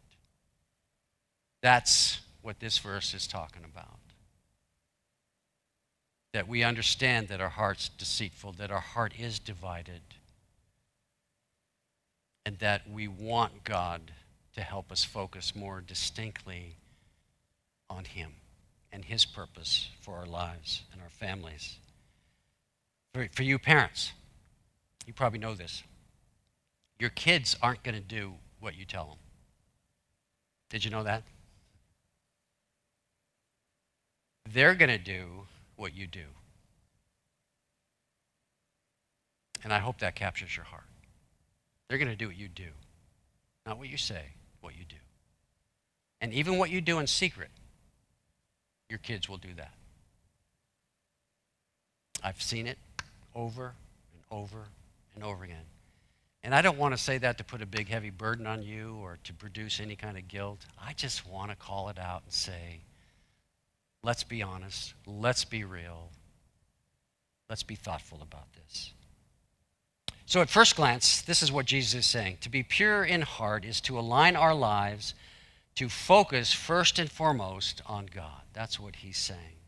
That's 1.62 2.22
what 2.42 2.60
this 2.60 2.78
verse 2.78 3.14
is 3.14 3.28
talking 3.28 3.64
about. 3.66 4.00
That 6.34 6.48
we 6.48 6.64
understand 6.64 7.28
that 7.28 7.42
our 7.42 7.50
heart's 7.50 7.90
deceitful, 7.90 8.54
that 8.54 8.72
our 8.72 8.80
heart 8.80 9.14
is 9.20 9.40
divided, 9.40 10.02
and 12.46 12.60
that 12.60 12.90
we 12.90 13.08
want 13.08 13.66
God 13.66 14.14
to 14.58 14.64
help 14.64 14.92
us 14.92 15.04
focus 15.04 15.56
more 15.56 15.82
distinctly 15.82 16.76
on 17.90 18.04
Him 18.04 18.32
and 18.92 19.06
His 19.06 19.24
purpose 19.24 19.90
for 20.02 20.18
our 20.18 20.26
lives 20.26 20.82
and 20.92 21.02
our 21.02 21.10
families. 21.10 21.78
For, 23.14 23.28
for 23.32 23.44
you 23.44 23.60
parents, 23.60 24.12
you 25.06 25.14
probably 25.14 25.40
know 25.40 25.54
this. 25.54 25.84
Your 27.00 27.12
kids 27.12 27.56
aren't 27.62 27.84
going 27.84 27.96
to 27.96 28.02
do 28.02 28.34
what 28.60 28.76
you 28.76 28.84
tell 28.84 29.06
them. 29.06 29.18
Did 30.70 30.84
you 30.84 30.90
know 30.90 31.04
that? 31.04 31.24
They're 34.52 34.76
going 34.76 34.90
to 34.90 34.98
do 34.98 35.46
what 35.76 35.96
you 35.96 36.08
do. 36.08 36.26
And 39.64 39.72
I 39.72 39.80
hope 39.80 40.00
that 40.00 40.16
captures 40.16 40.56
your 40.56 40.66
heart. 40.66 40.84
They're 41.88 42.00
going 42.00 42.10
to 42.10 42.16
do 42.16 42.28
what 42.28 42.38
you 42.38 42.48
do, 42.48 42.70
not 43.66 43.78
what 43.78 43.90
you 43.90 43.98
say, 43.98 44.24
what 44.68 44.78
you 44.78 44.84
do. 44.84 44.98
And 46.20 46.34
even 46.34 46.58
what 46.58 46.70
you 46.70 46.82
do 46.82 47.00
in 47.00 47.08
secret, 47.08 47.50
your 48.90 49.00
kids 49.00 49.30
will 49.30 49.38
do 49.38 49.54
that. 49.56 49.72
I've 52.22 52.42
seen 52.42 52.68
it 52.68 52.78
over 53.34 53.72
and 54.14 54.24
over 54.30 54.66
and 55.16 55.24
over 55.24 55.46
again. 55.46 55.64
And 56.44 56.54
I 56.54 56.62
don't 56.62 56.78
want 56.78 56.94
to 56.94 57.02
say 57.02 57.18
that 57.18 57.38
to 57.38 57.46
put 57.46 57.62
a 57.62 57.66
big, 57.66 57.88
heavy 57.88 58.10
burden 58.10 58.46
on 58.46 58.62
you 58.62 58.98
or 59.02 59.20
to 59.24 59.34
produce 59.34 59.80
any 59.80 59.96
kind 59.96 60.18
of 60.18 60.28
guilt. 60.28 60.66
I 60.78 60.92
just 60.92 61.26
want 61.26 61.50
to 61.52 61.56
call 61.56 61.88
it 61.88 61.98
out 61.98 62.24
and 62.26 62.34
say, 62.34 62.82
let's 64.04 64.26
be 64.26 64.44
honest, 64.44 64.96
let's 65.06 65.46
be 65.46 65.64
real, 65.64 66.10
let's 67.50 67.64
be 67.64 67.76
thoughtful 67.76 68.20
about 68.22 68.52
this. 68.52 68.92
So, 70.28 70.42
at 70.42 70.50
first 70.50 70.76
glance, 70.76 71.22
this 71.22 71.42
is 71.42 71.54
what 71.54 71.66
Jesus 71.66 72.02
is 72.02 72.06
saying. 72.06 72.40
To 72.42 72.50
be 72.50 72.62
pure 72.62 73.06
in 73.06 73.22
heart 73.22 73.64
is 73.64 73.80
to 73.82 73.98
align 73.98 74.36
our 74.36 74.54
lives 74.54 75.14
to 75.76 75.88
focus 75.88 76.52
first 76.52 77.00
and 77.00 77.10
foremost 77.10 77.82
on 77.86 78.08
God. 78.08 78.42
That's 78.52 78.78
what 78.78 78.98
he's 78.98 79.18
saying. 79.18 79.62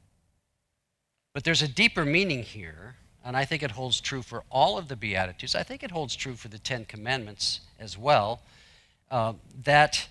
But 1.34 1.46
there's 1.46 1.62
a 1.62 1.68
deeper 1.70 2.04
meaning 2.04 2.44
here, 2.44 2.98
and 3.24 3.38
I 3.38 3.46
think 3.46 3.64
it 3.64 3.72
holds 3.72 4.02
true 4.02 4.22
for 4.22 4.44
all 4.50 4.78
of 4.78 4.90
the 4.90 4.98
Beatitudes. 4.98 5.56
I 5.56 5.64
think 5.64 5.82
it 5.82 5.92
holds 5.92 6.14
true 6.14 6.36
for 6.36 6.50
the 6.50 6.60
Ten 6.60 6.84
Commandments 6.84 7.62
as 7.80 7.98
well, 7.98 8.42
uh, 9.10 9.34
that 9.64 10.10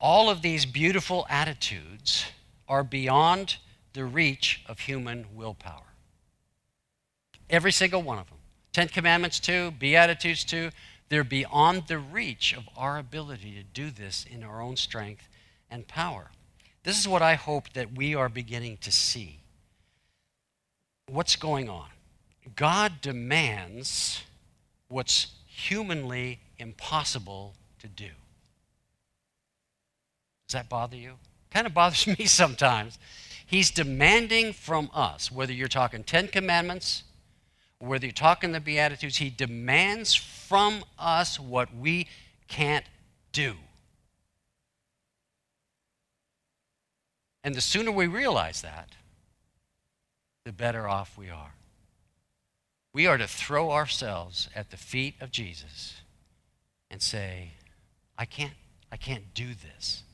all 0.00 0.30
of 0.30 0.40
these 0.40 0.64
beautiful 0.64 1.26
attitudes 1.28 2.24
are 2.66 2.82
beyond 2.82 3.58
the 3.92 4.06
reach 4.06 4.62
of 4.64 4.78
human 4.78 5.26
willpower. 5.34 5.92
Every 7.50 7.72
single 7.72 8.00
one 8.00 8.18
of 8.18 8.30
them. 8.30 8.38
Ten 8.72 8.88
Commandments, 8.88 9.38
too, 9.38 9.72
Beatitudes, 9.72 10.44
too, 10.44 10.70
they're 11.08 11.24
beyond 11.24 11.88
the 11.88 11.98
reach 11.98 12.54
of 12.54 12.68
our 12.76 12.98
ability 12.98 13.52
to 13.54 13.62
do 13.62 13.90
this 13.90 14.24
in 14.24 14.42
our 14.42 14.62
own 14.62 14.76
strength 14.76 15.28
and 15.70 15.86
power. 15.86 16.30
This 16.84 16.98
is 16.98 17.06
what 17.06 17.22
I 17.22 17.34
hope 17.34 17.72
that 17.74 17.92
we 17.94 18.14
are 18.14 18.28
beginning 18.28 18.78
to 18.78 18.90
see. 18.90 19.40
What's 21.06 21.36
going 21.36 21.68
on? 21.68 21.88
God 22.56 23.00
demands 23.02 24.22
what's 24.88 25.28
humanly 25.46 26.40
impossible 26.58 27.54
to 27.80 27.88
do. 27.88 28.08
Does 30.48 30.54
that 30.54 30.68
bother 30.68 30.96
you? 30.96 31.14
Kind 31.50 31.66
of 31.66 31.74
bothers 31.74 32.06
me 32.06 32.24
sometimes. 32.24 32.98
He's 33.44 33.70
demanding 33.70 34.54
from 34.54 34.90
us, 34.94 35.30
whether 35.30 35.52
you're 35.52 35.68
talking 35.68 36.04
Ten 36.04 36.26
Commandments, 36.28 37.04
whether 37.88 38.06
you're 38.06 38.12
talking 38.12 38.52
the 38.52 38.60
Beatitudes, 38.60 39.16
he 39.16 39.28
demands 39.28 40.14
from 40.14 40.84
us 40.98 41.40
what 41.40 41.74
we 41.74 42.06
can't 42.46 42.84
do. 43.32 43.54
And 47.42 47.54
the 47.56 47.60
sooner 47.60 47.90
we 47.90 48.06
realize 48.06 48.62
that, 48.62 48.90
the 50.44 50.52
better 50.52 50.88
off 50.88 51.18
we 51.18 51.28
are. 51.28 51.54
We 52.94 53.06
are 53.06 53.18
to 53.18 53.26
throw 53.26 53.72
ourselves 53.72 54.48
at 54.54 54.70
the 54.70 54.76
feet 54.76 55.14
of 55.20 55.32
Jesus 55.32 56.02
and 56.88 57.02
say, 57.02 57.52
I 58.16 58.26
can't, 58.26 58.52
I 58.92 58.96
can't 58.96 59.34
do 59.34 59.54
this. 59.54 60.04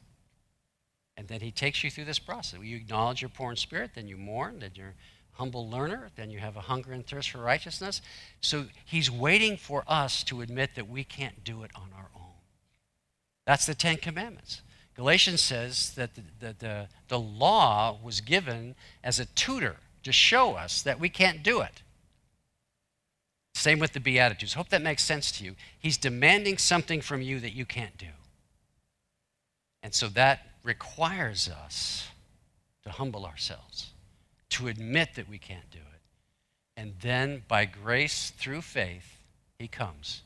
And 1.19 1.29
then 1.29 1.41
he 1.41 1.51
takes 1.51 1.85
you 1.85 1.91
through 1.91 2.07
this 2.07 2.21
process. 2.21 2.61
You 2.63 2.77
acknowledge 2.77 3.21
your 3.21 3.29
poor 3.29 3.51
in 3.51 3.57
spirit, 3.57 3.91
then 3.95 4.09
you 4.09 4.17
mourn, 4.17 4.61
then 4.61 4.71
you're 4.75 4.95
humble 5.39 5.71
learner, 5.71 6.11
then 6.17 6.31
you 6.31 6.41
have 6.41 6.57
a 6.57 6.61
hunger 6.61 6.93
and 6.93 7.07
thirst 7.07 7.31
for 7.31 7.39
righteousness. 7.39 8.03
So 8.41 8.67
he's 8.85 9.09
waiting 9.11 9.57
for 9.57 9.85
us 9.87 10.25
to 10.25 10.41
admit 10.41 10.75
that 10.75 10.89
we 10.89 11.05
can't 11.05 11.45
do 11.45 11.63
it 11.63 11.71
on 11.77 11.91
our 11.97 12.11
own. 12.17 12.35
That's 13.47 13.65
the 13.65 13.75
Ten 13.75 13.99
Commandments. 13.99 14.63
Galatians 14.97 15.41
says 15.41 15.93
that 15.95 16.17
the, 16.17 16.23
the, 16.41 16.57
the, 16.59 16.89
the 17.07 17.21
law 17.21 17.97
was 18.03 18.21
given 18.21 18.75
as 19.05 19.21
a 19.21 19.27
tutor 19.27 19.77
to 20.03 20.11
show 20.11 20.55
us 20.55 20.83
that 20.83 20.99
we 20.99 21.09
can't 21.09 21.45
do 21.45 21.61
it. 21.61 21.83
Same 23.55 23.79
with 23.79 23.93
the 23.93 24.01
Beatitudes. 24.01 24.55
Hope 24.55 24.71
that 24.71 24.83
makes 24.83 25.05
sense 25.05 25.31
to 25.33 25.45
you. 25.45 25.55
He's 25.79 25.97
demanding 25.97 26.59
something 26.59 27.01
from 27.01 27.23
you 27.23 27.39
that 27.41 27.53
you 27.53 27.65
can't 27.65 27.97
do. 27.97 28.07
And 29.85 29.95
so 29.95 30.09
that 30.09 30.41
requires 30.65 31.49
us 31.49 32.09
to 32.83 32.91
humble 32.91 33.25
ourselves 33.25 33.91
to 34.51 34.69
admit 34.69 35.15
that 35.15 35.29
we 35.29 35.39
can't 35.39 35.71
do 35.71 35.79
it. 35.79 36.01
And 36.77 36.95
then 37.01 37.43
by 37.49 37.65
grace 37.65 38.31
through 38.31 38.63
faith, 38.63 39.19
he 39.59 39.69
comes. 39.69 40.23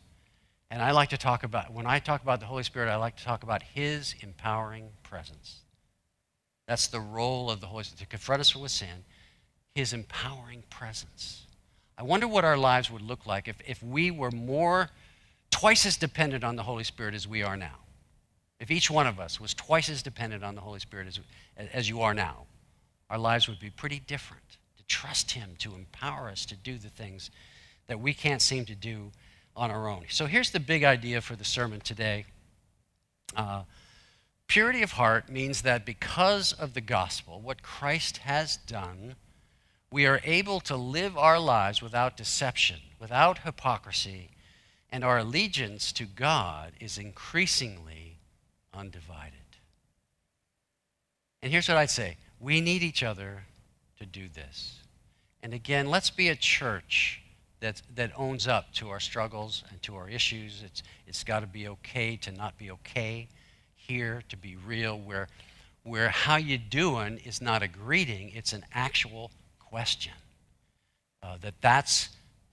And 0.71 0.83
I 0.83 0.93
like 0.93 1.11
to 1.11 1.19
talk 1.19 1.45
about, 1.45 1.73
when 1.73 1.87
I 1.87 1.99
talk 1.99 2.23
about 2.23 2.41
the 2.41 2.47
Holy 2.47 2.63
Spirit, 2.63 2.91
I 2.91 2.97
like 2.97 3.17
to 3.17 3.25
talk 3.25 3.43
about 3.43 3.63
his 3.63 4.15
empowering 4.21 4.89
presence. 5.03 5.61
That's 6.67 6.87
the 6.87 7.01
role 7.01 7.51
of 7.51 7.61
the 7.61 7.67
Holy 7.67 7.85
Spirit, 7.85 8.01
to 8.01 8.07
confront 8.07 8.41
us 8.41 8.55
with 8.55 8.71
sin, 8.71 9.05
his 9.75 9.93
empowering 9.93 10.63
presence. 10.71 11.47
I 11.99 12.03
wonder 12.03 12.29
what 12.29 12.45
our 12.45 12.57
lives 12.57 12.91
would 12.91 13.03
look 13.03 13.27
like 13.27 13.49
if, 13.49 13.57
if 13.67 13.83
we 13.83 14.11
were 14.11 14.31
more, 14.31 14.91
twice 15.51 15.85
as 15.85 15.97
dependent 15.97 16.45
on 16.45 16.57
the 16.57 16.63
Holy 16.63 16.85
Spirit 16.85 17.15
as 17.15 17.29
we 17.29 17.43
are 17.43 17.57
now. 17.57 17.77
If 18.61 18.71
each 18.71 18.91
one 18.91 19.07
of 19.07 19.19
us 19.19 19.41
was 19.41 19.55
twice 19.55 19.89
as 19.89 20.03
dependent 20.03 20.45
on 20.45 20.55
the 20.55 20.61
Holy 20.61 20.81
Spirit 20.81 21.09
as, 21.09 21.21
as 21.73 21.89
you 21.89 22.03
are 22.03 22.15
now 22.15 22.47
our 23.12 23.18
lives 23.18 23.46
would 23.46 23.61
be 23.61 23.68
pretty 23.68 24.01
different. 24.01 24.57
To 24.79 24.83
trust 24.85 25.33
Him, 25.33 25.51
to 25.59 25.75
empower 25.75 26.31
us 26.31 26.46
to 26.46 26.57
do 26.57 26.79
the 26.79 26.88
things 26.88 27.31
that 27.87 28.01
we 28.01 28.14
can't 28.14 28.40
seem 28.40 28.64
to 28.64 28.75
do 28.75 29.12
on 29.55 29.70
our 29.70 29.87
own. 29.87 30.05
So 30.09 30.25
here's 30.25 30.51
the 30.51 30.59
big 30.59 30.83
idea 30.83 31.20
for 31.20 31.37
the 31.37 31.44
sermon 31.44 31.81
today. 31.81 32.25
Uh, 33.37 33.64
purity 34.48 34.83
of 34.83 34.92
heart 34.92 35.29
means 35.29 35.61
that 35.61 35.85
because 35.85 36.55
of 36.55 36.72
the 36.72 36.81
gospel, 36.81 37.38
what 37.38 37.62
Christ 37.62 38.18
has 38.18 38.57
done, 38.57 39.16
we 39.90 40.07
are 40.07 40.22
able 40.25 40.61
to 40.61 40.75
live 40.75 41.18
our 41.18 41.38
lives 41.38 41.83
without 41.83 42.16
deception, 42.16 42.81
without 42.98 43.40
hypocrisy, 43.40 44.31
and 44.90 45.05
our 45.05 45.18
allegiance 45.18 45.92
to 45.92 46.05
God 46.05 46.72
is 46.81 46.96
increasingly 46.96 48.16
undivided. 48.72 49.35
And 51.42 51.53
here's 51.53 51.68
what 51.68 51.77
I'd 51.77 51.90
say 51.90 52.16
we 52.43 52.61
need 52.61 52.83
each 52.83 53.03
other 53.03 53.45
to 54.01 54.05
do 54.05 54.29
this. 54.29 54.81
And 55.43 55.55
again, 55.55 55.87
let's 55.87 56.11
be 56.11 56.29
a 56.29 56.37
church 56.37 57.23
that, 57.61 57.81
that 57.95 58.11
owns 58.17 58.49
up 58.49 58.73
to 58.75 58.91
our 58.91 58.99
struggles 58.99 59.63
and 59.71 59.81
to 59.83 59.95
our 59.95 60.09
issues. 60.09 60.63
It's, 60.65 60.83
it's 61.07 61.23
got 61.23 61.41
to 61.41 61.47
be 61.47 61.69
okay 61.69 62.17
to 62.17 62.33
not 62.33 62.59
be 62.59 62.73
okay 62.73 63.29
here, 63.77 64.23
to 64.29 64.37
be 64.37 64.57
real, 64.57 64.99
where, 64.99 65.29
where 65.85 66.09
how 66.09 66.37
you 66.37 66.59
doing 66.59 67.19
is 67.25 67.41
not 67.41 67.63
a 67.63 67.69
greeting, 67.69 68.33
it's 68.35 68.53
an 68.53 68.65
actual 68.75 69.31
question. 69.61 70.13
Uh, 71.23 71.37
that 71.41 71.55
that's 71.61 72.09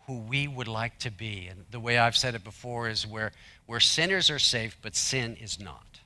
who 0.06 0.20
we 0.20 0.48
would 0.48 0.68
like 0.68 1.00
to 1.00 1.10
be. 1.10 1.48
And 1.48 1.66
the 1.72 1.80
way 1.80 1.98
I've 1.98 2.16
said 2.16 2.36
it 2.36 2.44
before 2.44 2.88
is 2.90 3.08
where, 3.08 3.32
where 3.66 3.80
sinners 3.80 4.30
are 4.30 4.40
safe, 4.40 4.78
but 4.84 4.96
sin 4.96 5.36
is 5.42 5.60
not 5.60 6.00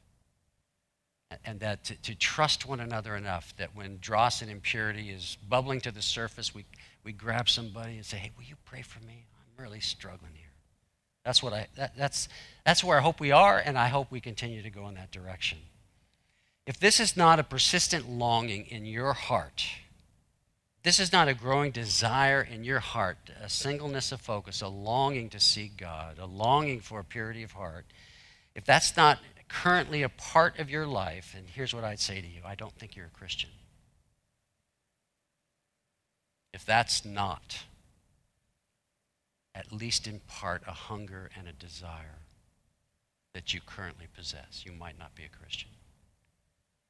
and 1.45 1.59
that 1.59 1.83
to, 1.85 1.95
to, 2.01 2.15
trust 2.15 2.67
one 2.67 2.79
another 2.79 3.15
enough 3.15 3.53
that 3.57 3.75
when 3.75 3.97
dross 3.99 4.41
and 4.41 4.49
impurity 4.49 5.09
is 5.09 5.37
bubbling 5.47 5.81
to 5.81 5.91
the 5.91 6.01
surface, 6.01 6.53
we, 6.53 6.65
we 7.03 7.11
grab 7.11 7.49
somebody 7.49 7.95
and 7.95 8.05
say, 8.05 8.17
hey, 8.17 8.31
will 8.37 8.43
you 8.43 8.55
pray 8.65 8.81
for 8.81 8.99
me? 9.01 9.25
I'm 9.57 9.63
really 9.63 9.79
struggling 9.79 10.33
here. 10.33 10.43
That's, 11.23 11.41
what 11.41 11.53
I, 11.53 11.67
that, 11.75 11.95
that's, 11.97 12.27
that's 12.65 12.83
where 12.83 12.97
I 12.97 13.01
hope 13.01 13.19
we 13.19 13.31
are, 13.31 13.57
and 13.57 13.77
I 13.77 13.87
hope 13.87 14.11
we 14.11 14.19
continue 14.19 14.61
to 14.61 14.69
go 14.69 14.87
in 14.89 14.95
that 14.95 15.11
direction. 15.11 15.59
If 16.65 16.79
this 16.79 16.99
is 16.99 17.17
not 17.17 17.39
a 17.39 17.43
persistent 17.43 18.09
longing 18.09 18.65
in 18.67 18.85
your 18.85 19.13
heart, 19.13 19.65
this 20.83 20.99
is 20.99 21.13
not 21.13 21.29
a 21.29 21.33
growing 21.33 21.71
desire 21.71 22.41
in 22.41 22.65
your 22.65 22.79
heart, 22.79 23.17
a 23.41 23.49
singleness 23.49 24.11
of 24.11 24.19
focus, 24.19 24.61
a 24.61 24.67
longing 24.67 25.29
to 25.29 25.39
seek 25.39 25.77
God, 25.77 26.19
a 26.19 26.25
longing 26.25 26.81
for 26.81 27.03
purity 27.03 27.43
of 27.43 27.53
heart, 27.53 27.85
if 28.53 28.65
that's 28.65 28.95
not 28.97 29.19
currently 29.53 30.01
a 30.01 30.09
part 30.09 30.57
of 30.57 30.69
your 30.69 30.87
life, 30.87 31.35
and 31.37 31.47
here's 31.47 31.73
what 31.73 31.83
I'd 31.83 31.99
say 31.99 32.19
to 32.19 32.27
you 32.27 32.41
I 32.45 32.55
don't 32.55 32.73
think 32.73 32.95
you're 32.95 33.05
a 33.05 33.17
Christian. 33.17 33.51
If 36.53 36.65
that's 36.65 37.05
not, 37.05 37.63
at 39.55 39.71
least 39.71 40.07
in 40.07 40.21
part, 40.27 40.63
a 40.67 40.71
hunger 40.71 41.29
and 41.37 41.47
a 41.47 41.53
desire 41.53 42.19
that 43.33 43.53
you 43.53 43.61
currently 43.65 44.07
possess, 44.15 44.63
you 44.65 44.71
might 44.71 44.97
not 44.99 45.15
be 45.15 45.23
a 45.23 45.29
Christian. 45.29 45.69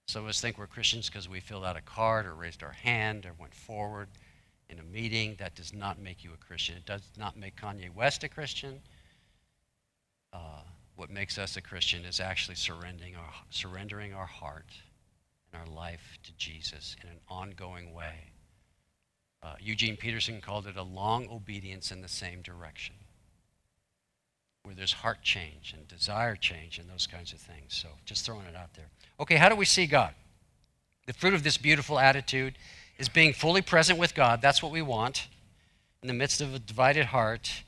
Some 0.08 0.24
of 0.24 0.30
us 0.30 0.42
think 0.42 0.58
we're 0.58 0.68
Christians 0.68 1.10
because 1.10 1.30
we 1.30 1.40
filled 1.40 1.64
out 1.64 1.78
a 1.78 1.82
card 1.82 2.26
or 2.26 2.34
raised 2.34 2.64
our 2.64 2.72
hand 2.72 3.26
or 3.26 3.32
went 3.40 3.54
forward 3.54 4.10
in 4.70 4.80
a 4.80 4.84
meeting. 4.84 5.36
That 5.40 5.56
does 5.56 5.74
not 5.74 6.00
make 6.00 6.24
you 6.24 6.32
a 6.34 6.46
Christian. 6.46 6.76
It 6.76 6.86
does 6.86 7.04
not 7.18 7.38
make 7.38 7.56
Kanye 7.56 7.94
West 7.94 8.24
a 8.24 8.30
Christian. 8.30 8.82
Uh, 10.34 10.62
what 10.96 11.10
makes 11.10 11.38
us 11.38 11.58
a 11.58 11.62
Christian 11.62 12.06
is 12.06 12.20
actually 12.20 12.56
surrendering 12.56 13.16
our, 13.16 13.34
surrendering 13.50 14.14
our 14.14 14.26
heart 14.26 14.68
and 15.52 15.62
our 15.62 15.68
life 15.76 16.18
to 16.24 16.32
Jesus 16.38 16.96
in 17.04 17.10
an 17.10 17.20
ongoing 17.28 17.94
way. 17.94 18.32
Uh, 19.42 19.56
Eugene 19.60 19.98
Peterson 19.98 20.40
called 20.40 20.68
it 20.68 20.78
a 20.78 20.84
long 20.84 21.28
obedience 21.30 21.92
in 21.92 22.02
the 22.02 22.08
same 22.08 22.42
direction. 22.42 22.96
where 24.64 24.76
there's 24.76 24.94
heart 24.94 25.22
change 25.22 25.74
and 25.78 25.88
desire 25.88 26.36
change 26.36 26.80
and 26.80 26.90
those 26.90 27.06
kinds 27.06 27.34
of 27.34 27.40
things. 27.40 27.74
So 27.74 27.90
just 28.06 28.26
throwing 28.26 28.46
it 28.46 28.56
out 28.56 28.74
there. 28.76 28.86
Okay, 29.20 29.36
how 29.36 29.50
do 29.50 29.56
we 29.56 29.66
see 29.66 29.86
God? 29.86 30.14
The 31.06 31.14
fruit 31.14 31.34
of 31.34 31.44
this 31.44 31.58
beautiful 31.58 32.00
attitude 32.00 32.56
is 32.98 33.10
being 33.10 33.34
fully 33.34 33.62
present 33.62 34.00
with 34.00 34.16
God. 34.16 34.42
That's 34.42 34.64
what 34.64 34.72
we 34.72 34.82
want 34.82 35.28
in 36.02 36.08
the 36.08 36.14
midst 36.14 36.40
of 36.40 36.54
a 36.54 36.60
divided 36.60 37.08
heart. 37.08 37.64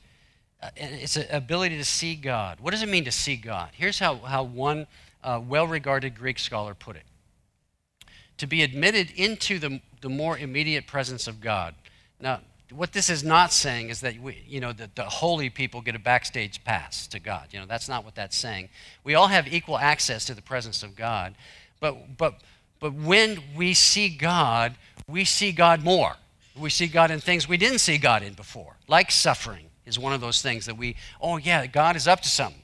Uh, 0.62 0.70
it's 0.76 1.16
an 1.16 1.26
ability 1.30 1.76
to 1.76 1.84
see 1.84 2.14
God. 2.14 2.60
What 2.60 2.70
does 2.70 2.82
it 2.82 2.88
mean 2.88 3.04
to 3.04 3.12
see 3.12 3.36
God? 3.36 3.70
Here's 3.72 3.98
how, 3.98 4.16
how 4.16 4.42
one 4.42 4.86
uh, 5.22 5.40
well 5.46 5.66
regarded 5.66 6.16
Greek 6.16 6.38
scholar 6.38 6.74
put 6.74 6.96
it 6.96 7.02
to 8.38 8.46
be 8.46 8.62
admitted 8.62 9.10
into 9.16 9.58
the, 9.58 9.80
the 10.00 10.08
more 10.08 10.36
immediate 10.36 10.86
presence 10.86 11.26
of 11.26 11.40
God. 11.40 11.74
Now, 12.20 12.40
what 12.70 12.92
this 12.92 13.08
is 13.08 13.22
not 13.22 13.52
saying 13.52 13.90
is 13.90 14.00
that 14.00 14.18
we, 14.18 14.42
you 14.46 14.60
know, 14.60 14.72
that 14.72 14.96
the 14.96 15.04
holy 15.04 15.50
people 15.50 15.80
get 15.80 15.94
a 15.94 16.00
backstage 16.00 16.62
pass 16.64 17.06
to 17.08 17.20
God. 17.20 17.48
You 17.52 17.60
know, 17.60 17.66
that's 17.66 17.88
not 17.88 18.04
what 18.04 18.14
that's 18.14 18.36
saying. 18.36 18.68
We 19.04 19.14
all 19.14 19.28
have 19.28 19.46
equal 19.52 19.78
access 19.78 20.24
to 20.26 20.34
the 20.34 20.42
presence 20.42 20.82
of 20.82 20.96
God, 20.96 21.34
but 21.80 22.16
but 22.18 22.40
but 22.80 22.92
when 22.92 23.40
we 23.54 23.72
see 23.72 24.08
God, 24.08 24.74
we 25.08 25.24
see 25.24 25.52
God 25.52 25.84
more. 25.84 26.16
We 26.58 26.70
see 26.70 26.88
God 26.88 27.10
in 27.10 27.20
things 27.20 27.48
we 27.48 27.56
didn't 27.56 27.78
see 27.78 27.98
God 27.98 28.22
in 28.22 28.32
before, 28.32 28.76
like 28.88 29.10
suffering 29.10 29.65
is 29.86 29.98
one 29.98 30.12
of 30.12 30.20
those 30.20 30.42
things 30.42 30.66
that 30.66 30.76
we, 30.76 30.96
oh 31.20 31.38
yeah, 31.38 31.66
God 31.66 31.96
is 31.96 32.06
up 32.06 32.20
to 32.22 32.28
something. 32.28 32.60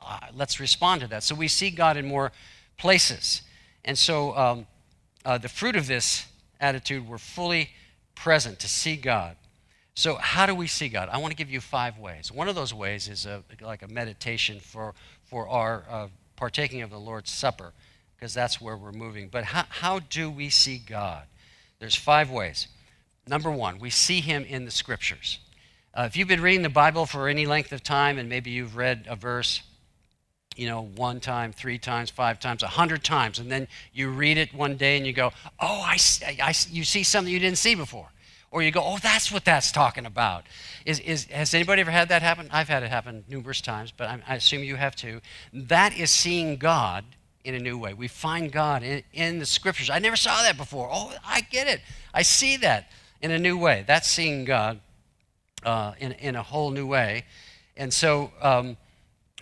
Uh, 0.00 0.18
let's 0.34 0.58
respond 0.58 1.02
to 1.02 1.06
that. 1.08 1.22
So 1.22 1.34
we 1.34 1.48
see 1.48 1.70
God 1.70 1.96
in 1.96 2.06
more 2.06 2.32
places, 2.78 3.42
and 3.84 3.98
so 3.98 4.36
um, 4.36 4.66
uh, 5.24 5.38
the 5.38 5.48
fruit 5.48 5.76
of 5.76 5.86
this 5.86 6.26
attitude, 6.60 7.06
we're 7.06 7.18
fully 7.18 7.70
present 8.14 8.58
to 8.60 8.68
see 8.68 8.96
God. 8.96 9.36
So, 9.94 10.16
how 10.16 10.46
do 10.46 10.54
we 10.54 10.66
see 10.66 10.88
God? 10.88 11.08
I 11.10 11.18
want 11.18 11.32
to 11.32 11.36
give 11.36 11.50
you 11.50 11.60
five 11.60 11.98
ways. 11.98 12.32
One 12.32 12.48
of 12.48 12.54
those 12.54 12.72
ways 12.72 13.08
is 13.08 13.26
a, 13.26 13.42
like 13.60 13.82
a 13.82 13.88
meditation 13.88 14.60
for, 14.60 14.94
for 15.24 15.48
our 15.48 15.84
uh, 15.90 16.08
partaking 16.36 16.82
of 16.82 16.90
the 16.90 16.98
Lord's 16.98 17.30
Supper, 17.30 17.72
because 18.16 18.32
that's 18.32 18.60
where 18.60 18.76
we're 18.76 18.92
moving. 18.92 19.28
But 19.28 19.44
how, 19.44 19.64
how 19.68 19.98
do 19.98 20.30
we 20.30 20.48
see 20.48 20.78
God? 20.78 21.24
There's 21.80 21.96
five 21.96 22.30
ways. 22.30 22.68
Number 23.26 23.50
one, 23.50 23.78
we 23.78 23.90
see 23.90 24.20
Him 24.20 24.44
in 24.44 24.64
the 24.64 24.70
Scriptures. 24.70 25.38
Uh, 25.92 26.02
if 26.02 26.16
you've 26.16 26.28
been 26.28 26.40
reading 26.40 26.62
the 26.62 26.68
Bible 26.68 27.04
for 27.04 27.28
any 27.28 27.46
length 27.46 27.72
of 27.72 27.82
time, 27.82 28.16
and 28.18 28.28
maybe 28.28 28.50
you've 28.50 28.76
read 28.76 29.06
a 29.08 29.16
verse, 29.16 29.62
you 30.54 30.68
know, 30.68 30.82
one 30.82 31.18
time, 31.18 31.52
three 31.52 31.78
times, 31.78 32.10
five 32.10 32.38
times, 32.38 32.62
a 32.62 32.68
hundred 32.68 33.02
times, 33.02 33.40
and 33.40 33.50
then 33.50 33.66
you 33.92 34.08
read 34.08 34.38
it 34.38 34.54
one 34.54 34.76
day 34.76 34.96
and 34.96 35.04
you 35.04 35.12
go, 35.12 35.32
"Oh, 35.58 35.82
I, 35.84 35.98
I, 36.40 36.54
you 36.70 36.84
see 36.84 37.02
something 37.02 37.32
you 37.32 37.40
didn't 37.40 37.58
see 37.58 37.74
before." 37.74 38.08
Or 38.52 38.62
you 38.62 38.72
go, 38.72 38.82
oh, 38.84 38.98
that's 39.00 39.30
what 39.30 39.44
that's 39.44 39.70
talking 39.70 40.06
about. 40.06 40.44
Is, 40.84 40.98
is, 40.98 41.26
has 41.26 41.54
anybody 41.54 41.82
ever 41.82 41.92
had 41.92 42.08
that 42.08 42.20
happen? 42.20 42.48
I've 42.50 42.68
had 42.68 42.82
it 42.82 42.90
happen 42.90 43.24
numerous 43.28 43.60
times, 43.60 43.92
but 43.96 44.08
I, 44.08 44.20
I 44.26 44.34
assume 44.34 44.64
you 44.64 44.74
have 44.74 44.96
too. 44.96 45.20
That 45.52 45.96
is 45.96 46.10
seeing 46.10 46.56
God 46.56 47.04
in 47.44 47.54
a 47.54 47.60
new 47.60 47.78
way. 47.78 47.94
We 47.94 48.08
find 48.08 48.50
God 48.50 48.82
in, 48.82 49.04
in 49.12 49.38
the 49.38 49.46
scriptures. 49.46 49.88
I 49.88 50.00
never 50.00 50.16
saw 50.16 50.42
that 50.42 50.56
before. 50.56 50.88
Oh, 50.92 51.14
I 51.24 51.42
get 51.42 51.68
it. 51.68 51.80
I 52.12 52.22
see 52.22 52.56
that 52.56 52.90
in 53.22 53.30
a 53.30 53.38
new 53.38 53.56
way. 53.56 53.84
That's 53.86 54.08
seeing 54.08 54.44
God 54.44 54.80
uh, 55.64 55.92
in, 55.98 56.12
in 56.12 56.36
a 56.36 56.42
whole 56.42 56.70
new 56.70 56.86
way. 56.86 57.24
And 57.76 57.92
so 57.92 58.32
um, 58.40 58.76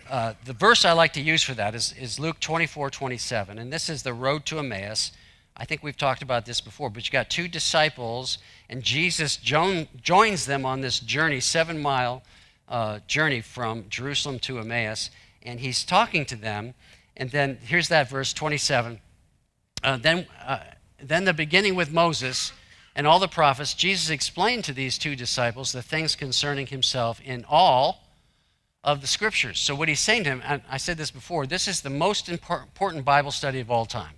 uh, 0.09 0.33
the 0.45 0.53
verse 0.53 0.85
I 0.85 0.93
like 0.93 1.13
to 1.13 1.21
use 1.21 1.43
for 1.43 1.53
that 1.53 1.75
is, 1.75 1.93
is 1.99 2.19
Luke 2.19 2.39
24 2.39 2.89
27. 2.89 3.59
And 3.59 3.71
this 3.71 3.89
is 3.89 4.03
the 4.03 4.13
road 4.13 4.45
to 4.47 4.59
Emmaus. 4.59 5.11
I 5.55 5.65
think 5.65 5.83
we've 5.83 5.97
talked 5.97 6.21
about 6.21 6.45
this 6.45 6.61
before, 6.61 6.89
but 6.89 7.05
you 7.05 7.11
got 7.11 7.29
two 7.29 7.49
disciples, 7.49 8.37
and 8.69 8.81
Jesus 8.81 9.35
joins 9.35 10.45
them 10.45 10.65
on 10.65 10.79
this 10.79 11.01
journey, 11.01 11.41
seven 11.41 11.81
mile 11.81 12.23
uh, 12.69 12.99
journey 13.07 13.41
from 13.41 13.85
Jerusalem 13.89 14.39
to 14.39 14.59
Emmaus, 14.59 15.09
and 15.43 15.59
he's 15.59 15.83
talking 15.83 16.25
to 16.27 16.37
them. 16.37 16.75
And 17.17 17.29
then 17.31 17.57
here's 17.61 17.89
that 17.89 18.09
verse 18.09 18.31
27. 18.31 19.01
Uh, 19.83 19.97
then, 19.97 20.27
uh, 20.45 20.59
then 21.01 21.25
the 21.25 21.33
beginning 21.33 21.75
with 21.75 21.91
Moses 21.91 22.53
and 22.99 23.07
all 23.07 23.19
the 23.19 23.29
prophets, 23.29 23.75
Jesus 23.75 24.09
explained 24.09 24.65
to 24.65 24.73
these 24.73 24.97
two 24.97 25.15
disciples 25.15 25.71
the 25.71 25.81
things 25.81 26.17
concerning 26.17 26.67
himself 26.67 27.21
in 27.23 27.45
all 27.47 28.03
of 28.83 28.99
the 28.99 29.07
scriptures. 29.07 29.57
So, 29.57 29.73
what 29.73 29.87
he's 29.87 30.01
saying 30.01 30.25
to 30.25 30.31
and 30.31 30.61
I 30.69 30.75
said 30.75 30.97
this 30.97 31.09
before, 31.09 31.47
this 31.47 31.65
is 31.65 31.79
the 31.79 31.89
most 31.89 32.27
important 32.27 33.05
Bible 33.05 33.31
study 33.31 33.61
of 33.61 33.71
all 33.71 33.85
time. 33.85 34.15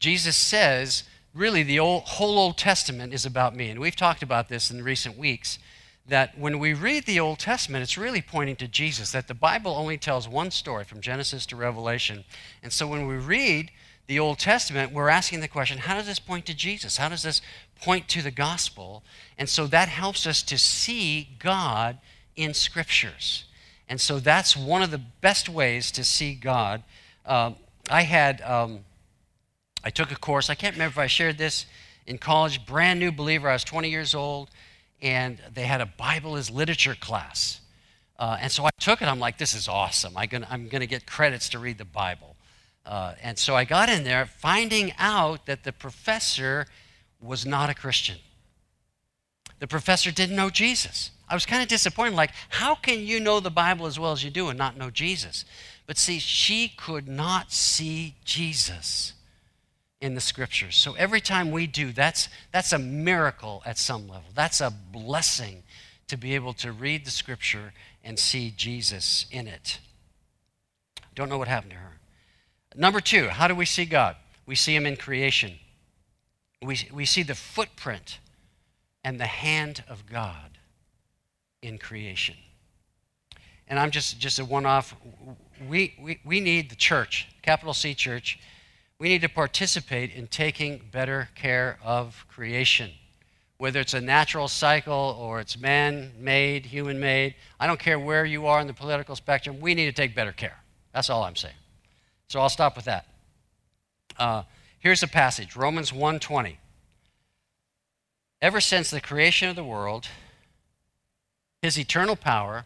Jesus 0.00 0.34
says, 0.34 1.04
really, 1.32 1.62
the 1.62 1.78
old, 1.78 2.02
whole 2.02 2.40
Old 2.40 2.58
Testament 2.58 3.14
is 3.14 3.24
about 3.24 3.54
me. 3.54 3.70
And 3.70 3.78
we've 3.78 3.94
talked 3.94 4.24
about 4.24 4.48
this 4.48 4.68
in 4.68 4.82
recent 4.82 5.16
weeks 5.16 5.60
that 6.04 6.36
when 6.36 6.58
we 6.58 6.74
read 6.74 7.06
the 7.06 7.20
Old 7.20 7.38
Testament, 7.38 7.84
it's 7.84 7.96
really 7.96 8.20
pointing 8.20 8.56
to 8.56 8.66
Jesus, 8.66 9.12
that 9.12 9.28
the 9.28 9.34
Bible 9.34 9.76
only 9.76 9.96
tells 9.96 10.26
one 10.26 10.50
story 10.50 10.82
from 10.82 11.00
Genesis 11.00 11.46
to 11.46 11.54
Revelation. 11.54 12.24
And 12.64 12.72
so 12.72 12.88
when 12.88 13.06
we 13.06 13.14
read 13.14 13.70
the 14.06 14.18
Old 14.18 14.38
Testament, 14.38 14.92
we're 14.92 15.08
asking 15.08 15.40
the 15.40 15.48
question 15.48 15.78
how 15.78 15.94
does 15.94 16.06
this 16.06 16.18
point 16.18 16.46
to 16.46 16.54
Jesus? 16.54 16.96
How 16.96 17.08
does 17.08 17.22
this 17.22 17.40
point 17.82 18.08
to 18.08 18.22
the 18.22 18.30
gospel? 18.30 19.02
And 19.38 19.48
so 19.48 19.66
that 19.66 19.88
helps 19.88 20.26
us 20.26 20.42
to 20.44 20.56
see 20.56 21.28
God 21.38 21.98
in 22.36 22.54
scriptures. 22.54 23.44
And 23.88 24.00
so 24.00 24.18
that's 24.18 24.56
one 24.56 24.82
of 24.82 24.90
the 24.90 25.02
best 25.20 25.48
ways 25.48 25.90
to 25.92 26.04
see 26.04 26.34
God. 26.34 26.82
Um, 27.26 27.56
I 27.90 28.02
had. 28.02 28.40
Um, 28.40 28.80
I 29.84 29.90
took 29.90 30.12
a 30.12 30.16
course, 30.16 30.48
I 30.48 30.54
can't 30.54 30.74
remember 30.74 30.92
if 30.92 30.98
I 30.98 31.08
shared 31.08 31.38
this 31.38 31.66
in 32.06 32.18
college, 32.18 32.64
brand 32.66 33.00
new 33.00 33.10
believer. 33.10 33.48
I 33.48 33.54
was 33.54 33.64
20 33.64 33.90
years 33.90 34.14
old, 34.14 34.50
and 35.00 35.40
they 35.52 35.64
had 35.64 35.80
a 35.80 35.86
Bible 35.86 36.36
as 36.36 36.50
literature 36.50 36.94
class. 36.94 37.60
Uh, 38.18 38.38
and 38.40 38.52
so 38.52 38.64
I 38.64 38.70
took 38.78 39.02
it. 39.02 39.06
I'm 39.06 39.18
like, 39.18 39.38
this 39.38 39.54
is 39.54 39.66
awesome. 39.66 40.16
I 40.16 40.28
am 40.30 40.68
going 40.68 40.80
to 40.80 40.86
get 40.86 41.06
credits 41.06 41.48
to 41.50 41.58
read 41.58 41.78
the 41.78 41.84
Bible. 41.84 42.36
Uh, 42.86 43.14
and 43.22 43.36
so 43.36 43.56
I 43.56 43.64
got 43.64 43.88
in 43.88 44.04
there 44.04 44.26
finding 44.26 44.92
out 44.98 45.46
that 45.46 45.64
the 45.64 45.72
professor 45.72 46.66
was 47.22 47.46
not 47.46 47.70
a 47.70 47.74
Christian. 47.74 48.16
The 49.60 49.68
professor 49.68 50.10
didn't 50.10 50.36
know 50.36 50.50
Jesus. 50.50 51.12
I 51.28 51.34
was 51.34 51.46
kind 51.46 51.62
of 51.62 51.68
disappointed. 51.68 52.14
Like, 52.14 52.32
how 52.48 52.74
can 52.74 53.00
you 53.00 53.20
know 53.20 53.40
the 53.40 53.50
Bible 53.50 53.86
as 53.86 53.98
well 53.98 54.12
as 54.12 54.24
you 54.24 54.30
do 54.30 54.48
and 54.48 54.58
not 54.58 54.76
know 54.76 54.90
Jesus? 54.90 55.44
But 55.86 55.96
see, 55.96 56.18
she 56.18 56.68
could 56.68 57.08
not 57.08 57.52
see 57.52 58.16
Jesus 58.24 59.14
in 60.00 60.14
the 60.14 60.20
scriptures. 60.20 60.76
So 60.76 60.94
every 60.94 61.20
time 61.20 61.52
we 61.52 61.66
do, 61.66 61.92
that's, 61.92 62.28
that's 62.50 62.72
a 62.72 62.78
miracle 62.78 63.62
at 63.64 63.78
some 63.78 64.08
level. 64.08 64.28
That's 64.34 64.60
a 64.60 64.70
blessing 64.70 65.62
to 66.08 66.16
be 66.16 66.34
able 66.34 66.52
to 66.54 66.72
read 66.72 67.06
the 67.06 67.10
scripture 67.10 67.72
and 68.02 68.18
see 68.18 68.52
Jesus 68.54 69.26
in 69.30 69.46
it. 69.46 69.78
Don't 71.14 71.28
know 71.28 71.38
what 71.38 71.48
happened 71.48 71.72
to 71.72 71.78
her. 71.78 71.92
Number 72.74 73.00
two, 73.00 73.28
how 73.28 73.48
do 73.48 73.54
we 73.54 73.64
see 73.64 73.84
God? 73.84 74.16
We 74.44 74.54
see 74.54 74.74
him 74.74 74.86
in 74.86 74.96
creation. 74.96 75.52
We, 76.62 76.78
we 76.92 77.04
see 77.04 77.22
the 77.22 77.34
footprint 77.34 78.18
and 79.04 79.18
the 79.18 79.26
hand 79.26 79.84
of 79.88 80.06
God 80.06 80.58
in 81.60 81.78
creation. 81.78 82.36
And 83.68 83.78
I'm 83.78 83.90
just, 83.90 84.18
just 84.18 84.38
a 84.38 84.44
one 84.44 84.66
off. 84.66 84.94
We, 85.68 85.94
we, 86.00 86.20
we 86.24 86.40
need 86.40 86.70
the 86.70 86.76
church, 86.76 87.28
capital 87.42 87.74
C 87.74 87.94
church, 87.94 88.38
we 88.98 89.08
need 89.08 89.22
to 89.22 89.28
participate 89.28 90.14
in 90.14 90.28
taking 90.28 90.80
better 90.92 91.28
care 91.34 91.78
of 91.82 92.24
creation. 92.28 92.90
Whether 93.58 93.80
it's 93.80 93.94
a 93.94 94.00
natural 94.00 94.46
cycle 94.46 95.16
or 95.18 95.40
it's 95.40 95.58
man 95.58 96.12
made, 96.18 96.66
human 96.66 97.00
made, 97.00 97.34
I 97.58 97.66
don't 97.66 97.80
care 97.80 97.98
where 97.98 98.24
you 98.24 98.46
are 98.46 98.60
in 98.60 98.66
the 98.66 98.74
political 98.74 99.16
spectrum, 99.16 99.60
we 99.60 99.74
need 99.74 99.86
to 99.86 99.92
take 99.92 100.14
better 100.14 100.32
care. 100.32 100.56
That's 100.92 101.10
all 101.10 101.24
I'm 101.24 101.36
saying. 101.36 101.54
So 102.28 102.40
I'll 102.40 102.48
stop 102.48 102.76
with 102.76 102.84
that. 102.84 103.06
Uh, 104.18 104.42
here's 104.82 105.02
a 105.02 105.08
passage 105.08 105.56
Romans 105.56 105.92
1:20. 105.92 106.58
Ever 108.42 108.60
since 108.60 108.90
the 108.90 109.00
creation 109.00 109.48
of 109.48 109.56
the 109.56 109.64
world, 109.64 110.08
his 111.62 111.78
eternal 111.78 112.16
power 112.16 112.64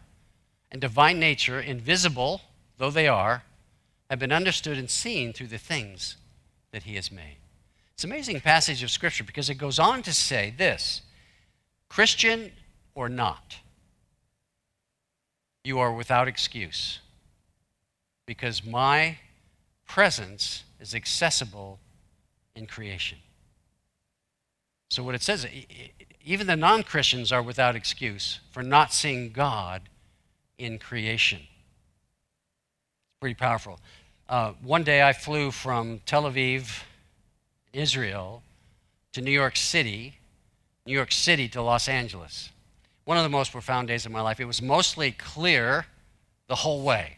and 0.71 0.81
divine 0.81 1.19
nature, 1.19 1.61
invisible 1.61 2.41
though 2.77 2.89
they 2.89 3.07
are, 3.07 3.43
have 4.09 4.19
been 4.19 4.31
understood 4.31 4.77
and 4.77 4.89
seen 4.89 5.31
through 5.31 5.47
the 5.47 5.57
things 5.57 6.17
that 6.71 6.83
he 6.83 6.95
has 6.95 7.11
made. 7.11 7.37
It's 7.93 8.03
an 8.03 8.11
amazing 8.11 8.41
passage 8.41 8.83
of 8.83 8.91
Scripture 8.91 9.23
because 9.23 9.49
it 9.49 9.55
goes 9.55 9.79
on 9.79 10.03
to 10.03 10.13
say 10.13 10.53
this 10.55 11.01
Christian 11.89 12.51
or 12.95 13.09
not, 13.09 13.57
you 15.63 15.79
are 15.79 15.93
without 15.93 16.27
excuse 16.27 16.99
because 18.25 18.63
my 18.63 19.19
presence 19.85 20.63
is 20.79 20.95
accessible 20.95 21.79
in 22.57 22.65
creation. 22.65 23.19
So, 24.89 25.03
what 25.03 25.15
it 25.15 25.21
says, 25.21 25.45
even 26.25 26.47
the 26.47 26.55
non 26.55 26.83
Christians 26.83 27.31
are 27.31 27.43
without 27.43 27.75
excuse 27.75 28.39
for 28.51 28.63
not 28.63 28.93
seeing 28.93 29.31
God 29.31 29.83
in 30.57 30.79
creation. 30.79 31.39
It's 31.39 33.19
pretty 33.19 33.35
powerful. 33.35 33.79
Uh, 34.27 34.53
one 34.61 34.83
day 34.83 35.07
I 35.07 35.13
flew 35.13 35.51
from 35.51 36.01
Tel 36.05 36.23
Aviv, 36.23 36.83
Israel, 37.73 38.43
to 39.13 39.21
New 39.21 39.31
York 39.31 39.55
City, 39.55 40.17
New 40.85 40.93
York 40.93 41.11
City 41.11 41.47
to 41.49 41.61
Los 41.61 41.87
Angeles. 41.87 42.49
One 43.05 43.17
of 43.17 43.23
the 43.23 43.29
most 43.29 43.51
profound 43.51 43.87
days 43.87 44.05
of 44.05 44.11
my 44.11 44.21
life. 44.21 44.39
It 44.39 44.45
was 44.45 44.61
mostly 44.61 45.11
clear 45.11 45.85
the 46.47 46.55
whole 46.55 46.83
way. 46.83 47.17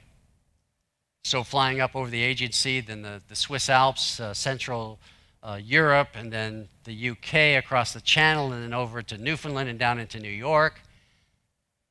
So, 1.23 1.43
flying 1.43 1.79
up 1.79 1.95
over 1.95 2.09
the 2.09 2.23
Aegean 2.23 2.51
Sea, 2.51 2.79
then 2.79 3.03
the, 3.03 3.21
the 3.27 3.35
Swiss 3.35 3.69
Alps, 3.69 4.19
uh, 4.19 4.33
Central 4.33 4.99
uh, 5.41 5.59
Europe, 5.61 6.09
and 6.15 6.31
then 6.31 6.69
the 6.83 7.09
UK 7.11 7.63
across 7.63 7.93
the 7.93 8.01
Channel, 8.01 8.51
and 8.51 8.63
then 8.63 8.73
over 8.73 9.01
to 9.01 9.17
Newfoundland 9.17 9.69
and 9.69 9.79
down 9.79 9.99
into 9.99 10.19
New 10.19 10.29
York. 10.29 10.81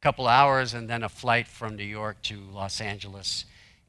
A 0.01 0.03
couple 0.03 0.29
hours, 0.29 0.75
and 0.75 0.89
then 0.89 1.03
a 1.03 1.09
flight 1.09 1.49
from 1.49 1.77
New 1.77 1.85
York 1.85 2.23
to 2.23 2.41
Los 2.53 2.81
Angeles. 2.81 3.45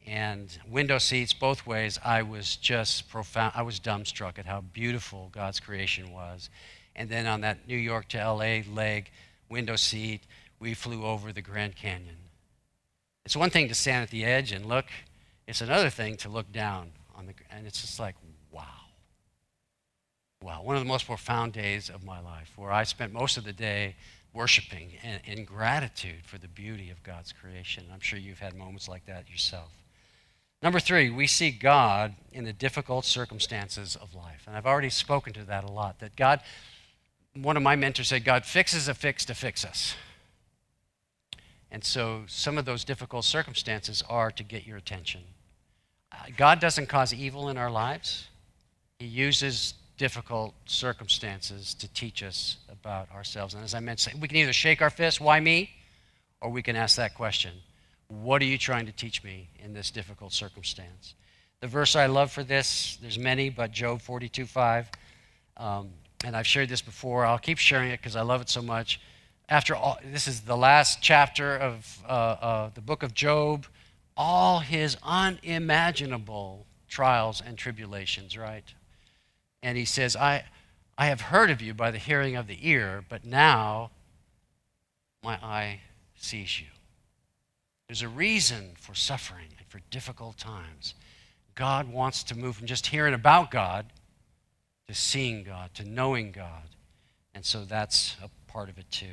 And 0.08 0.58
window 0.68 0.98
seats 0.98 1.34
both 1.34 1.68
ways. 1.68 2.00
I 2.04 2.24
was 2.24 2.56
just 2.56 3.10
profound. 3.10 3.54
I 3.56 3.62
was 3.62 3.80
dumbstruck 3.80 4.40
at 4.40 4.46
how 4.46 4.62
beautiful 4.62 5.30
God's 5.32 5.60
creation 5.60 6.12
was. 6.12 6.50
And 6.96 7.10
then 7.10 7.28
on 7.28 7.42
that 7.42 7.68
New 7.68 7.78
York 7.78 8.08
to 8.10 8.18
LA 8.18 8.62
leg, 8.74 9.12
window 9.50 9.76
seat, 9.76 10.22
we 10.60 10.74
flew 10.74 11.06
over 11.06 11.32
the 11.32 11.42
Grand 11.42 11.76
Canyon. 11.76 12.16
It's 13.26 13.36
one 13.36 13.50
thing 13.50 13.68
to 13.68 13.76
stand 13.76 14.04
at 14.04 14.10
the 14.10 14.26
edge 14.26 14.52
and 14.52 14.66
look, 14.66 14.86
it's 15.48 15.62
another 15.62 15.90
thing 15.90 16.18
to 16.18 16.30
look 16.30 16.52
down 16.52 16.92
on 17.16 17.28
the 17.28 17.34
and 17.52 17.68
it's 17.68 17.82
just 17.82 18.00
like, 18.00 18.16
wow. 18.52 18.79
Wow, 20.42 20.62
one 20.64 20.78
of 20.78 20.82
the 20.82 20.88
most 20.88 21.06
profound 21.06 21.52
days 21.52 21.90
of 21.90 22.06
my 22.06 22.22
life 22.22 22.54
where 22.56 22.72
I 22.72 22.84
spent 22.84 23.12
most 23.12 23.36
of 23.36 23.44
the 23.44 23.52
day 23.52 23.96
worshiping 24.34 24.92
and 25.04 25.20
in 25.26 25.44
gratitude 25.44 26.26
for 26.26 26.38
the 26.38 26.48
beauty 26.48 26.90
of 26.90 27.04
God's 27.04 27.34
creation. 27.34 27.84
I'm 27.92 28.00
sure 28.00 28.18
you've 28.18 28.40
had 28.40 28.56
moments 28.56 28.88
like 28.88 29.06
that 29.06 29.30
yourself. 29.30 29.72
Number 30.64 30.80
three, 30.80 31.10
we 31.10 31.28
see 31.28 31.52
God 31.52 32.16
in 32.32 32.46
the 32.46 32.54
difficult 32.54 33.04
circumstances 33.04 33.98
of 33.98 34.16
life. 34.16 34.44
And 34.48 34.56
I've 34.56 34.66
already 34.66 34.90
spoken 34.90 35.34
to 35.34 35.44
that 35.44 35.66
a 35.66 35.72
lot. 35.72 36.00
That 36.00 36.16
God, 36.16 36.40
one 37.34 37.58
of 37.58 37.64
my 37.64 37.76
mentors 37.76 38.08
said, 38.08 38.24
God 38.24 38.46
fixes 38.46 38.88
a 38.88 38.94
fix 38.94 39.26
to 39.26 39.34
fix 39.34 39.66
us. 39.66 39.96
And 41.70 41.84
so 41.84 42.24
some 42.28 42.58
of 42.58 42.64
those 42.64 42.86
difficult 42.86 43.26
circumstances 43.26 44.04
are 44.10 44.32
to 44.32 44.44
get 44.44 44.66
your 44.66 44.78
attention. 44.78 45.22
Uh, 46.14 46.18
God 46.38 46.62
doesn't 46.62 46.88
cause 46.88 47.14
evil 47.14 47.50
in 47.50 47.58
our 47.58 47.70
lives, 47.70 48.28
He 49.00 49.06
uses 49.06 49.74
difficult 50.00 50.56
circumstances 50.66 51.76
to 51.76 51.88
teach 51.94 52.24
us 52.24 52.58
about 52.72 53.12
ourselves. 53.12 53.54
And 53.54 53.64
as 53.64 53.76
I 53.76 53.80
mentioned, 53.80 54.20
we 54.20 54.28
can 54.28 54.38
either 54.38 54.54
shake 54.54 54.82
our 54.82 54.90
fist, 54.90 55.22
why 55.22 55.40
me? 55.40 55.70
Or 56.42 56.50
we 56.50 56.64
can 56.64 56.76
ask 56.76 56.96
that 56.96 57.14
question 57.14 57.52
What 58.08 58.42
are 58.42 58.46
you 58.46 58.58
trying 58.58 58.88
to 58.88 58.92
teach 58.92 59.24
me 59.24 59.50
in 59.64 59.74
this 59.74 59.92
difficult 59.92 60.34
circumstance? 60.34 61.14
The 61.62 61.68
verse 61.68 61.96
I 61.96 62.08
love 62.08 62.32
for 62.32 62.44
this, 62.44 62.98
there's 63.02 63.20
many, 63.20 63.52
but 63.52 63.72
Job 63.72 64.02
42 64.02 64.48
5. 64.48 64.90
Um, 65.58 65.90
and 66.26 66.36
I've 66.36 66.48
shared 66.48 66.70
this 66.70 66.82
before. 66.82 67.26
I'll 67.26 67.38
keep 67.38 67.60
sharing 67.60 67.92
it 67.92 67.98
because 67.98 68.16
I 68.16 68.22
love 68.22 68.42
it 68.42 68.50
so 68.50 68.64
much 68.64 69.00
after 69.50 69.76
all, 69.76 69.98
this 70.06 70.28
is 70.28 70.42
the 70.42 70.56
last 70.56 71.02
chapter 71.02 71.58
of 71.58 72.00
uh, 72.08 72.12
uh, 72.12 72.70
the 72.76 72.82
book 72.82 73.02
of 73.02 73.14
Job, 73.14 73.66
all 74.16 74.60
his 74.60 74.96
unimaginable 75.04 76.68
trials 76.88 77.42
and 77.44 77.58
tribulations, 77.58 78.38
right? 78.38 78.64
And 79.62 79.78
he 79.78 79.86
says, 79.86 80.16
I, 80.16 80.46
I 80.98 81.08
have 81.08 81.22
heard 81.22 81.50
of 81.50 81.62
you 81.62 81.74
by 81.74 81.92
the 81.92 81.98
hearing 81.98 82.36
of 82.36 82.48
the 82.48 82.68
ear, 82.68 83.04
but 83.08 83.26
now 83.26 83.92
my 85.24 85.36
eye 85.36 85.82
sees 86.16 86.60
you. 86.60 86.68
There's 87.88 88.02
a 88.02 88.08
reason 88.08 88.74
for 88.80 88.94
suffering 88.94 89.48
and 89.58 89.68
for 89.68 89.80
difficult 89.90 90.38
times. 90.38 90.94
God 91.56 91.92
wants 91.92 92.24
to 92.24 92.38
move 92.38 92.56
from 92.56 92.68
just 92.68 92.88
hearing 92.88 93.14
about 93.14 93.52
God 93.52 93.88
to 94.88 94.94
seeing 94.94 95.44
God, 95.44 95.74
to 95.76 95.84
knowing 95.84 96.32
God. 96.32 96.70
And 97.36 97.46
so 97.46 97.64
that's 97.64 98.16
a 98.24 98.30
part 98.52 98.70
of 98.70 98.78
it 98.78 98.90
too. 98.90 99.06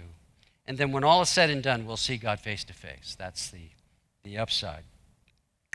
And 0.66 0.78
then 0.78 0.90
when 0.90 1.04
all 1.04 1.22
is 1.22 1.28
said 1.28 1.50
and 1.50 1.62
done, 1.62 1.86
we'll 1.86 1.96
see 1.96 2.16
God 2.16 2.40
face 2.40 2.64
to 2.64 2.72
face. 2.72 3.14
That's 3.18 3.50
the, 3.50 3.68
the 4.24 4.38
upside. 4.38 4.84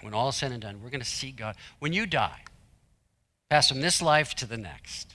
When 0.01 0.13
all 0.13 0.29
is 0.29 0.35
said 0.35 0.51
and 0.51 0.61
done, 0.61 0.81
we're 0.81 0.89
going 0.89 1.01
to 1.01 1.05
see 1.05 1.31
God. 1.31 1.55
When 1.79 1.93
you 1.93 2.05
die, 2.05 2.41
pass 3.51 3.67
from 3.67 3.81
this 3.81 4.01
life 4.01 4.33
to 4.33 4.45
the 4.45 4.55
next, 4.55 5.13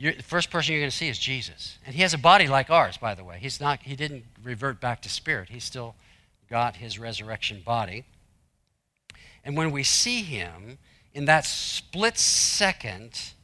You're, 0.00 0.14
the 0.14 0.22
first 0.22 0.50
person 0.50 0.72
you're 0.72 0.80
going 0.80 0.90
to 0.90 0.96
see 0.96 1.10
is 1.10 1.18
Jesus. 1.18 1.76
And 1.84 1.94
he 1.94 2.00
has 2.00 2.14
a 2.14 2.18
body 2.18 2.48
like 2.48 2.70
ours, 2.70 2.96
by 2.96 3.14
the 3.14 3.22
way. 3.22 3.36
He's 3.38 3.60
not, 3.60 3.82
he 3.82 3.94
didn't 3.94 4.24
revert 4.42 4.80
back 4.80 5.02
to 5.02 5.10
spirit. 5.10 5.50
He 5.50 5.60
still 5.60 5.96
got 6.48 6.76
his 6.76 6.98
resurrection 6.98 7.60
body. 7.62 8.06
And 9.44 9.54
when 9.54 9.70
we 9.70 9.82
see 9.82 10.22
him, 10.22 10.78
in 11.12 11.26
that 11.26 11.44
split 11.44 12.16
second, 12.16 13.34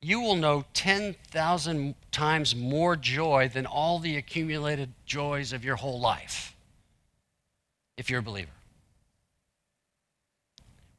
you 0.00 0.20
will 0.20 0.34
know 0.34 0.64
10,000 0.74 1.94
times 2.10 2.56
more 2.56 2.96
joy 2.96 3.48
than 3.54 3.64
all 3.64 4.00
the 4.00 4.16
accumulated 4.16 4.92
joys 5.06 5.52
of 5.52 5.64
your 5.64 5.76
whole 5.76 6.00
life 6.00 6.56
if 7.96 8.10
you're 8.10 8.18
a 8.18 8.24
believer. 8.24 8.50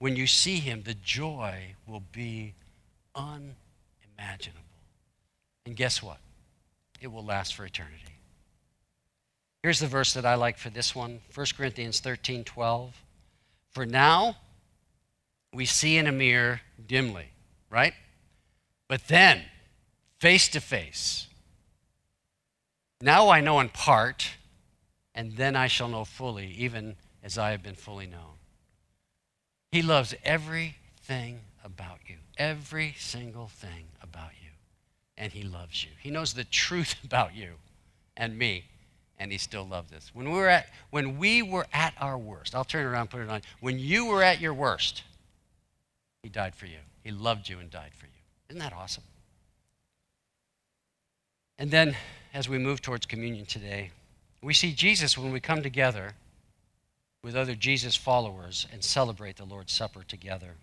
When 0.03 0.17
you 0.17 0.27
see 0.27 0.57
him, 0.57 0.83
the 0.83 0.95
joy 0.95 1.75
will 1.87 2.03
be 2.11 2.55
unimaginable. 3.15 3.55
And 5.65 5.77
guess 5.77 6.03
what? 6.03 6.17
It 6.99 7.07
will 7.07 7.23
last 7.23 7.55
for 7.55 7.63
eternity. 7.63 8.17
Here's 9.61 9.79
the 9.79 9.87
verse 9.87 10.13
that 10.15 10.25
I 10.25 10.35
like 10.35 10.57
for 10.57 10.69
this 10.69 10.93
one 10.93 11.21
1 11.33 11.47
Corinthians 11.55 12.01
13 12.01 12.43
12. 12.43 13.01
For 13.71 13.85
now, 13.85 14.35
we 15.53 15.65
see 15.65 15.95
in 15.95 16.05
a 16.05 16.11
mirror 16.11 16.59
dimly, 16.85 17.27
right? 17.69 17.93
But 18.89 19.07
then, 19.07 19.43
face 20.19 20.49
to 20.49 20.59
face, 20.59 21.27
now 22.99 23.29
I 23.29 23.39
know 23.39 23.61
in 23.61 23.69
part, 23.69 24.31
and 25.15 25.37
then 25.37 25.55
I 25.55 25.67
shall 25.67 25.87
know 25.87 26.03
fully, 26.03 26.47
even 26.57 26.97
as 27.23 27.37
I 27.37 27.51
have 27.51 27.63
been 27.63 27.75
fully 27.75 28.05
known. 28.05 28.33
He 29.73 29.81
loves 29.81 30.13
everything 30.23 31.39
about 31.65 31.97
you, 32.05 32.17
every 32.37 32.93
single 32.95 33.47
thing 33.47 33.85
about 34.03 34.29
you, 34.39 34.51
and 35.17 35.33
He 35.33 35.41
loves 35.41 35.83
you. 35.83 35.89
He 35.99 36.11
knows 36.11 36.35
the 36.35 36.43
truth 36.43 36.93
about 37.03 37.35
you 37.35 37.53
and 38.15 38.37
me, 38.37 38.65
and 39.17 39.31
He 39.31 39.39
still 39.39 39.67
loves 39.67 39.91
us. 39.91 40.11
When 40.13 40.31
we 40.31 40.37
were 40.37 40.47
at, 40.47 40.67
when 40.91 41.17
we 41.17 41.41
were 41.41 41.65
at 41.73 41.95
our 41.99 42.19
worst, 42.19 42.53
I'll 42.53 42.63
turn 42.63 42.85
around 42.85 43.09
put 43.09 43.21
it 43.21 43.29
on. 43.29 43.41
When 43.61 43.79
you 43.79 44.05
were 44.05 44.21
at 44.21 44.39
your 44.39 44.53
worst, 44.53 45.01
He 46.21 46.29
died 46.29 46.53
for 46.53 46.67
you. 46.67 46.77
He 47.03 47.09
loved 47.09 47.49
you 47.49 47.57
and 47.57 47.71
died 47.71 47.95
for 47.97 48.05
you. 48.05 48.11
Isn't 48.49 48.59
that 48.59 48.73
awesome? 48.73 49.05
And 51.57 51.71
then, 51.71 51.95
as 52.31 52.47
we 52.47 52.59
move 52.59 52.83
towards 52.83 53.07
communion 53.07 53.47
today, 53.47 53.89
we 54.39 54.53
see 54.53 54.71
Jesus 54.71 55.17
when 55.17 55.31
we 55.31 55.39
come 55.39 55.63
together 55.63 56.13
with 57.23 57.35
other 57.35 57.55
Jesus 57.55 57.95
followers 57.95 58.67
and 58.71 58.83
celebrate 58.83 59.37
the 59.37 59.45
Lord's 59.45 59.73
Supper 59.73 60.03
together. 60.03 60.55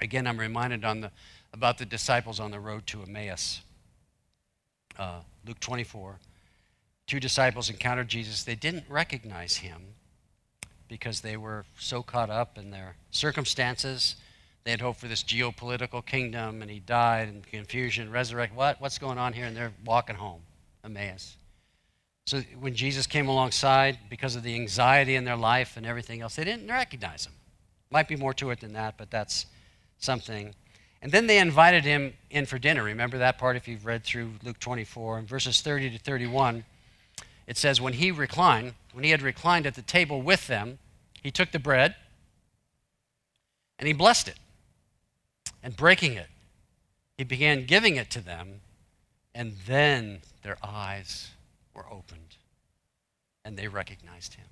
Again, 0.00 0.26
I'm 0.26 0.38
reminded 0.38 0.84
on 0.84 1.02
the, 1.02 1.10
about 1.52 1.78
the 1.78 1.84
disciples 1.84 2.40
on 2.40 2.50
the 2.50 2.60
road 2.60 2.86
to 2.88 3.02
Emmaus. 3.02 3.60
Uh, 4.98 5.20
Luke 5.46 5.60
24. 5.60 6.18
Two 7.06 7.20
disciples 7.20 7.68
encountered 7.70 8.08
Jesus. 8.08 8.42
They 8.42 8.54
didn't 8.54 8.84
recognize 8.88 9.58
him 9.58 9.94
because 10.88 11.20
they 11.20 11.36
were 11.36 11.64
so 11.78 12.02
caught 12.02 12.30
up 12.30 12.56
in 12.56 12.70
their 12.70 12.96
circumstances 13.10 14.16
they 14.64 14.70
had 14.70 14.80
hoped 14.80 15.00
for 15.00 15.08
this 15.08 15.22
geopolitical 15.22 16.04
kingdom, 16.04 16.60
and 16.60 16.70
he 16.70 16.80
died 16.80 17.28
in 17.28 17.42
confusion, 17.42 18.10
resurrected. 18.10 18.56
What? 18.56 18.80
What's 18.80 18.98
going 18.98 19.18
on 19.18 19.32
here? 19.32 19.46
And 19.46 19.56
they're 19.56 19.72
walking 19.84 20.16
home, 20.16 20.42
Emmaus. 20.84 21.36
So 22.26 22.40
when 22.60 22.74
Jesus 22.74 23.06
came 23.06 23.28
alongside, 23.28 23.98
because 24.08 24.36
of 24.36 24.42
the 24.42 24.54
anxiety 24.54 25.16
in 25.16 25.24
their 25.24 25.36
life 25.36 25.76
and 25.76 25.84
everything 25.84 26.20
else, 26.20 26.36
they 26.36 26.44
didn't 26.44 26.68
recognize 26.68 27.26
him. 27.26 27.32
Might 27.90 28.08
be 28.08 28.16
more 28.16 28.34
to 28.34 28.50
it 28.50 28.60
than 28.60 28.72
that, 28.74 28.96
but 28.96 29.10
that's 29.10 29.46
something. 29.98 30.54
And 31.02 31.10
then 31.10 31.26
they 31.26 31.38
invited 31.38 31.84
him 31.84 32.12
in 32.30 32.46
for 32.46 32.58
dinner. 32.58 32.84
Remember 32.84 33.18
that 33.18 33.38
part 33.38 33.56
if 33.56 33.66
you've 33.66 33.86
read 33.86 34.04
through 34.04 34.32
Luke 34.44 34.58
24 34.60 35.18
and 35.18 35.28
verses 35.28 35.60
30 35.60 35.90
to 35.90 35.98
31. 35.98 36.64
It 37.46 37.56
says, 37.56 37.80
When 37.80 37.94
he 37.94 38.10
reclined, 38.10 38.74
when 38.92 39.02
he 39.02 39.10
had 39.10 39.22
reclined 39.22 39.66
at 39.66 39.74
the 39.74 39.82
table 39.82 40.22
with 40.22 40.46
them, 40.46 40.78
he 41.22 41.30
took 41.30 41.50
the 41.50 41.58
bread 41.58 41.96
and 43.78 43.86
he 43.86 43.92
blessed 43.92 44.28
it 44.28 44.36
and 45.62 45.76
breaking 45.76 46.12
it. 46.12 46.28
He 47.16 47.24
began 47.24 47.66
giving 47.66 47.96
it 47.96 48.08
to 48.10 48.20
them, 48.20 48.60
and 49.34 49.56
then 49.66 50.20
their 50.42 50.56
eyes 50.62 51.30
were 51.80 51.92
opened 51.92 52.36
and 53.44 53.56
they 53.56 53.68
recognized 53.68 54.34
him. 54.34 54.46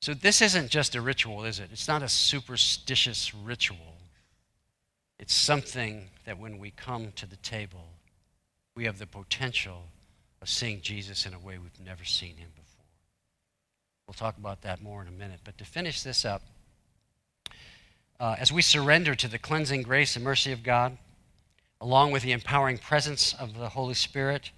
So, 0.00 0.14
this 0.14 0.40
isn't 0.42 0.70
just 0.70 0.94
a 0.94 1.00
ritual, 1.00 1.44
is 1.44 1.58
it? 1.58 1.70
It's 1.72 1.88
not 1.88 2.02
a 2.02 2.08
superstitious 2.08 3.34
ritual. 3.34 3.96
It's 5.18 5.34
something 5.34 6.08
that 6.24 6.38
when 6.38 6.58
we 6.58 6.70
come 6.70 7.12
to 7.16 7.26
the 7.26 7.36
table, 7.36 7.88
we 8.76 8.84
have 8.84 8.98
the 8.98 9.06
potential 9.06 9.86
of 10.40 10.48
seeing 10.48 10.80
Jesus 10.80 11.26
in 11.26 11.34
a 11.34 11.38
way 11.38 11.58
we've 11.58 11.84
never 11.84 12.04
seen 12.04 12.36
him 12.36 12.50
before. 12.54 12.84
We'll 14.06 14.14
talk 14.14 14.38
about 14.38 14.62
that 14.62 14.80
more 14.80 15.02
in 15.02 15.08
a 15.08 15.12
minute. 15.12 15.40
But 15.42 15.58
to 15.58 15.64
finish 15.64 16.02
this 16.02 16.24
up, 16.24 16.42
uh, 18.20 18.36
as 18.38 18.52
we 18.52 18.62
surrender 18.62 19.16
to 19.16 19.26
the 19.26 19.38
cleansing 19.38 19.82
grace 19.82 20.14
and 20.14 20.24
mercy 20.24 20.52
of 20.52 20.62
God, 20.62 20.96
along 21.80 22.12
with 22.12 22.22
the 22.22 22.32
empowering 22.32 22.78
presence 22.78 23.34
of 23.34 23.58
the 23.58 23.70
Holy 23.70 23.94
Spirit, 23.94 24.52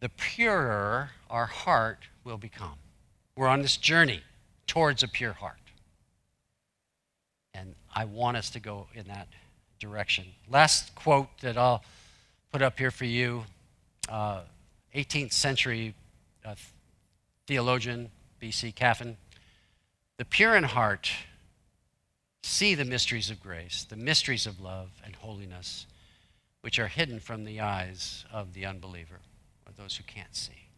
the 0.00 0.08
purer 0.08 1.10
our 1.30 1.46
heart 1.46 1.98
will 2.24 2.38
become. 2.38 2.76
We're 3.36 3.48
on 3.48 3.62
this 3.62 3.76
journey 3.76 4.22
towards 4.66 5.02
a 5.02 5.08
pure 5.08 5.32
heart. 5.32 5.56
And 7.54 7.74
I 7.94 8.04
want 8.04 8.36
us 8.36 8.50
to 8.50 8.60
go 8.60 8.86
in 8.94 9.08
that 9.08 9.28
direction. 9.78 10.26
Last 10.48 10.94
quote 10.94 11.28
that 11.40 11.56
I'll 11.56 11.82
put 12.52 12.62
up 12.62 12.78
here 12.78 12.90
for 12.90 13.04
you 13.04 13.44
uh, 14.08 14.40
18th 14.94 15.32
century 15.32 15.94
uh, 16.44 16.54
theologian, 17.46 18.10
B.C. 18.40 18.72
Caffin. 18.72 19.16
The 20.18 20.24
pure 20.24 20.56
in 20.56 20.64
heart 20.64 21.10
see 22.42 22.74
the 22.74 22.84
mysteries 22.84 23.30
of 23.30 23.42
grace, 23.42 23.84
the 23.88 23.96
mysteries 23.96 24.46
of 24.46 24.60
love 24.60 24.90
and 25.04 25.14
holiness, 25.16 25.86
which 26.62 26.78
are 26.78 26.88
hidden 26.88 27.20
from 27.20 27.44
the 27.44 27.60
eyes 27.60 28.24
of 28.32 28.54
the 28.54 28.64
unbeliever, 28.64 29.20
those 29.78 29.96
who 29.96 30.04
can't 30.04 30.34
see. 30.34 30.68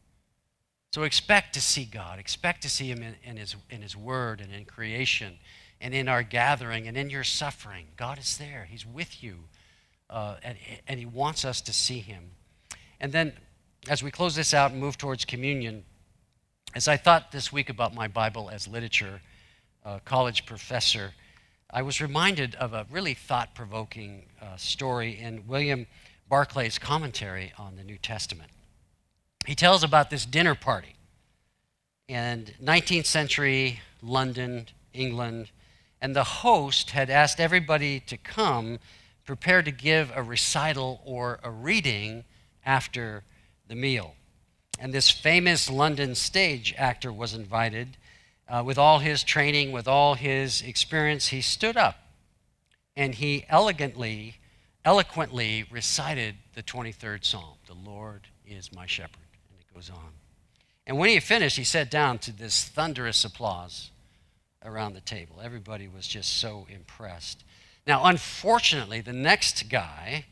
So 0.92 1.04
expect 1.04 1.54
to 1.54 1.60
see 1.60 1.84
God. 1.84 2.18
Expect 2.18 2.62
to 2.62 2.68
see 2.68 2.90
Him 2.90 3.02
in, 3.02 3.14
in, 3.24 3.36
His, 3.36 3.56
in 3.70 3.82
His 3.82 3.96
Word 3.96 4.40
and 4.40 4.52
in 4.52 4.64
creation 4.64 5.38
and 5.80 5.94
in 5.94 6.08
our 6.08 6.22
gathering 6.22 6.86
and 6.86 6.96
in 6.96 7.10
your 7.10 7.24
suffering. 7.24 7.86
God 7.96 8.18
is 8.18 8.36
there, 8.38 8.66
He's 8.68 8.84
with 8.84 9.22
you, 9.22 9.44
uh, 10.10 10.36
and, 10.42 10.58
and 10.86 10.98
He 10.98 11.06
wants 11.06 11.44
us 11.44 11.60
to 11.62 11.72
see 11.72 12.00
Him. 12.00 12.32
And 13.00 13.12
then, 13.12 13.32
as 13.88 14.02
we 14.02 14.10
close 14.10 14.34
this 14.34 14.52
out 14.52 14.72
and 14.72 14.80
move 14.80 14.98
towards 14.98 15.24
communion, 15.24 15.84
as 16.74 16.86
I 16.86 16.96
thought 16.96 17.32
this 17.32 17.52
week 17.52 17.70
about 17.70 17.94
my 17.94 18.08
Bible 18.08 18.50
as 18.50 18.68
literature, 18.68 19.20
uh, 19.84 20.00
college 20.04 20.44
professor, 20.44 21.12
I 21.70 21.82
was 21.82 22.00
reminded 22.00 22.56
of 22.56 22.74
a 22.74 22.84
really 22.90 23.14
thought 23.14 23.54
provoking 23.54 24.26
uh, 24.42 24.56
story 24.56 25.18
in 25.18 25.46
William 25.46 25.86
Barclay's 26.30 26.78
commentary 26.78 27.52
on 27.56 27.76
the 27.76 27.84
New 27.84 27.96
Testament. 27.96 28.50
He 29.46 29.54
tells 29.54 29.82
about 29.82 30.10
this 30.10 30.26
dinner 30.26 30.54
party 30.54 30.96
in 32.08 32.46
19th 32.62 33.06
century 33.06 33.80
London, 34.02 34.66
England, 34.92 35.50
and 36.00 36.14
the 36.14 36.24
host 36.24 36.90
had 36.90 37.10
asked 37.10 37.40
everybody 37.40 38.00
to 38.00 38.16
come 38.16 38.78
prepared 39.24 39.64
to 39.64 39.70
give 39.70 40.10
a 40.14 40.22
recital 40.22 41.00
or 41.04 41.38
a 41.42 41.50
reading 41.50 42.24
after 42.64 43.22
the 43.68 43.74
meal. 43.74 44.14
And 44.78 44.92
this 44.92 45.10
famous 45.10 45.70
London 45.70 46.14
stage 46.14 46.74
actor 46.76 47.12
was 47.12 47.34
invited 47.34 47.96
uh, 48.48 48.62
with 48.64 48.78
all 48.78 48.98
his 48.98 49.22
training, 49.22 49.70
with 49.70 49.86
all 49.86 50.14
his 50.14 50.62
experience, 50.62 51.28
he 51.28 51.40
stood 51.40 51.76
up 51.76 51.96
and 52.96 53.14
he 53.14 53.44
elegantly, 53.48 54.36
eloquently 54.84 55.64
recited 55.70 56.34
the 56.54 56.62
23rd 56.62 57.24
Psalm 57.24 57.54
The 57.68 57.74
Lord 57.74 58.26
is 58.44 58.74
my 58.74 58.86
shepherd. 58.86 59.29
Goes 59.74 59.90
on. 59.90 60.12
And 60.86 60.98
when 60.98 61.10
he 61.10 61.20
finished, 61.20 61.56
he 61.56 61.64
sat 61.64 61.90
down 61.90 62.18
to 62.18 62.32
this 62.32 62.64
thunderous 62.64 63.24
applause 63.24 63.90
around 64.64 64.94
the 64.94 65.00
table. 65.00 65.40
Everybody 65.42 65.88
was 65.88 66.06
just 66.06 66.38
so 66.38 66.66
impressed. 66.68 67.44
Now, 67.86 68.04
unfortunately, 68.04 69.00
the 69.00 69.12
next 69.12 69.68
guy 69.68 70.26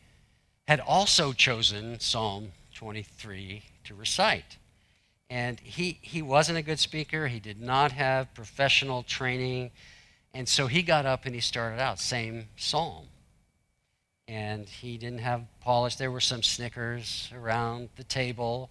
had 0.66 0.80
also 0.80 1.32
chosen 1.32 1.98
Psalm 2.00 2.52
23 2.74 3.62
to 3.84 3.94
recite. 3.94 4.58
And 5.30 5.60
he, 5.60 5.98
he 6.02 6.22
wasn't 6.22 6.58
a 6.58 6.62
good 6.62 6.78
speaker. 6.78 7.28
He 7.28 7.40
did 7.40 7.60
not 7.60 7.92
have 7.92 8.32
professional 8.34 9.02
training. 9.02 9.70
And 10.34 10.48
so 10.48 10.66
he 10.66 10.82
got 10.82 11.06
up 11.06 11.24
and 11.26 11.34
he 11.34 11.40
started 11.40 11.80
out, 11.80 11.98
same 11.98 12.48
psalm. 12.56 13.06
And 14.26 14.68
he 14.68 14.98
didn't 14.98 15.20
have 15.20 15.42
polish. 15.60 15.96
There 15.96 16.10
were 16.10 16.20
some 16.20 16.42
snickers 16.42 17.30
around 17.34 17.88
the 17.96 18.04
table. 18.04 18.70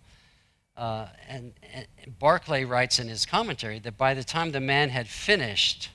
Uh, 0.78 1.08
and, 1.28 1.54
and 1.74 1.88
Barclay 2.20 2.64
writes 2.64 3.00
in 3.00 3.08
his 3.08 3.26
commentary 3.26 3.80
that 3.80 3.98
by 3.98 4.14
the 4.14 4.24
time 4.24 4.52
the 4.52 4.60
man 4.60 4.90
had 4.90 5.08
finished, 5.08 5.90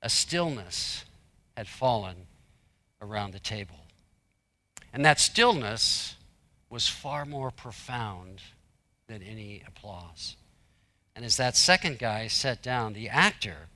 a 0.00 0.08
stillness 0.08 1.04
had 1.56 1.68
fallen 1.68 2.16
around 3.02 3.32
the 3.32 3.38
table. 3.38 3.76
And 4.94 5.04
that 5.04 5.20
stillness 5.20 6.16
was 6.70 6.88
far 6.88 7.26
more 7.26 7.50
profound 7.50 8.40
than 9.08 9.22
any 9.22 9.62
applause. 9.66 10.36
And 11.14 11.24
as 11.24 11.36
that 11.36 11.56
second 11.56 11.98
guy 11.98 12.28
sat 12.28 12.62
down, 12.62 12.94
the 12.94 13.08
actor 13.08 13.68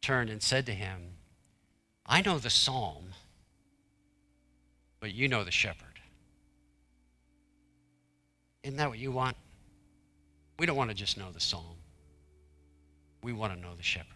turned 0.00 0.30
and 0.30 0.42
said 0.42 0.66
to 0.66 0.72
him, 0.72 1.12
I 2.04 2.22
know 2.22 2.38
the 2.38 2.50
psalm, 2.50 3.10
but 4.98 5.12
you 5.12 5.28
know 5.28 5.44
the 5.44 5.50
shepherd. 5.50 5.85
Isn't 8.66 8.78
that 8.78 8.88
what 8.88 8.98
you 8.98 9.12
want? 9.12 9.36
We 10.58 10.66
don't 10.66 10.76
want 10.76 10.90
to 10.90 10.96
just 10.96 11.16
know 11.16 11.30
the 11.30 11.38
psalm, 11.38 11.76
we 13.22 13.32
want 13.32 13.54
to 13.54 13.60
know 13.60 13.76
the 13.76 13.82
shepherd. 13.84 14.15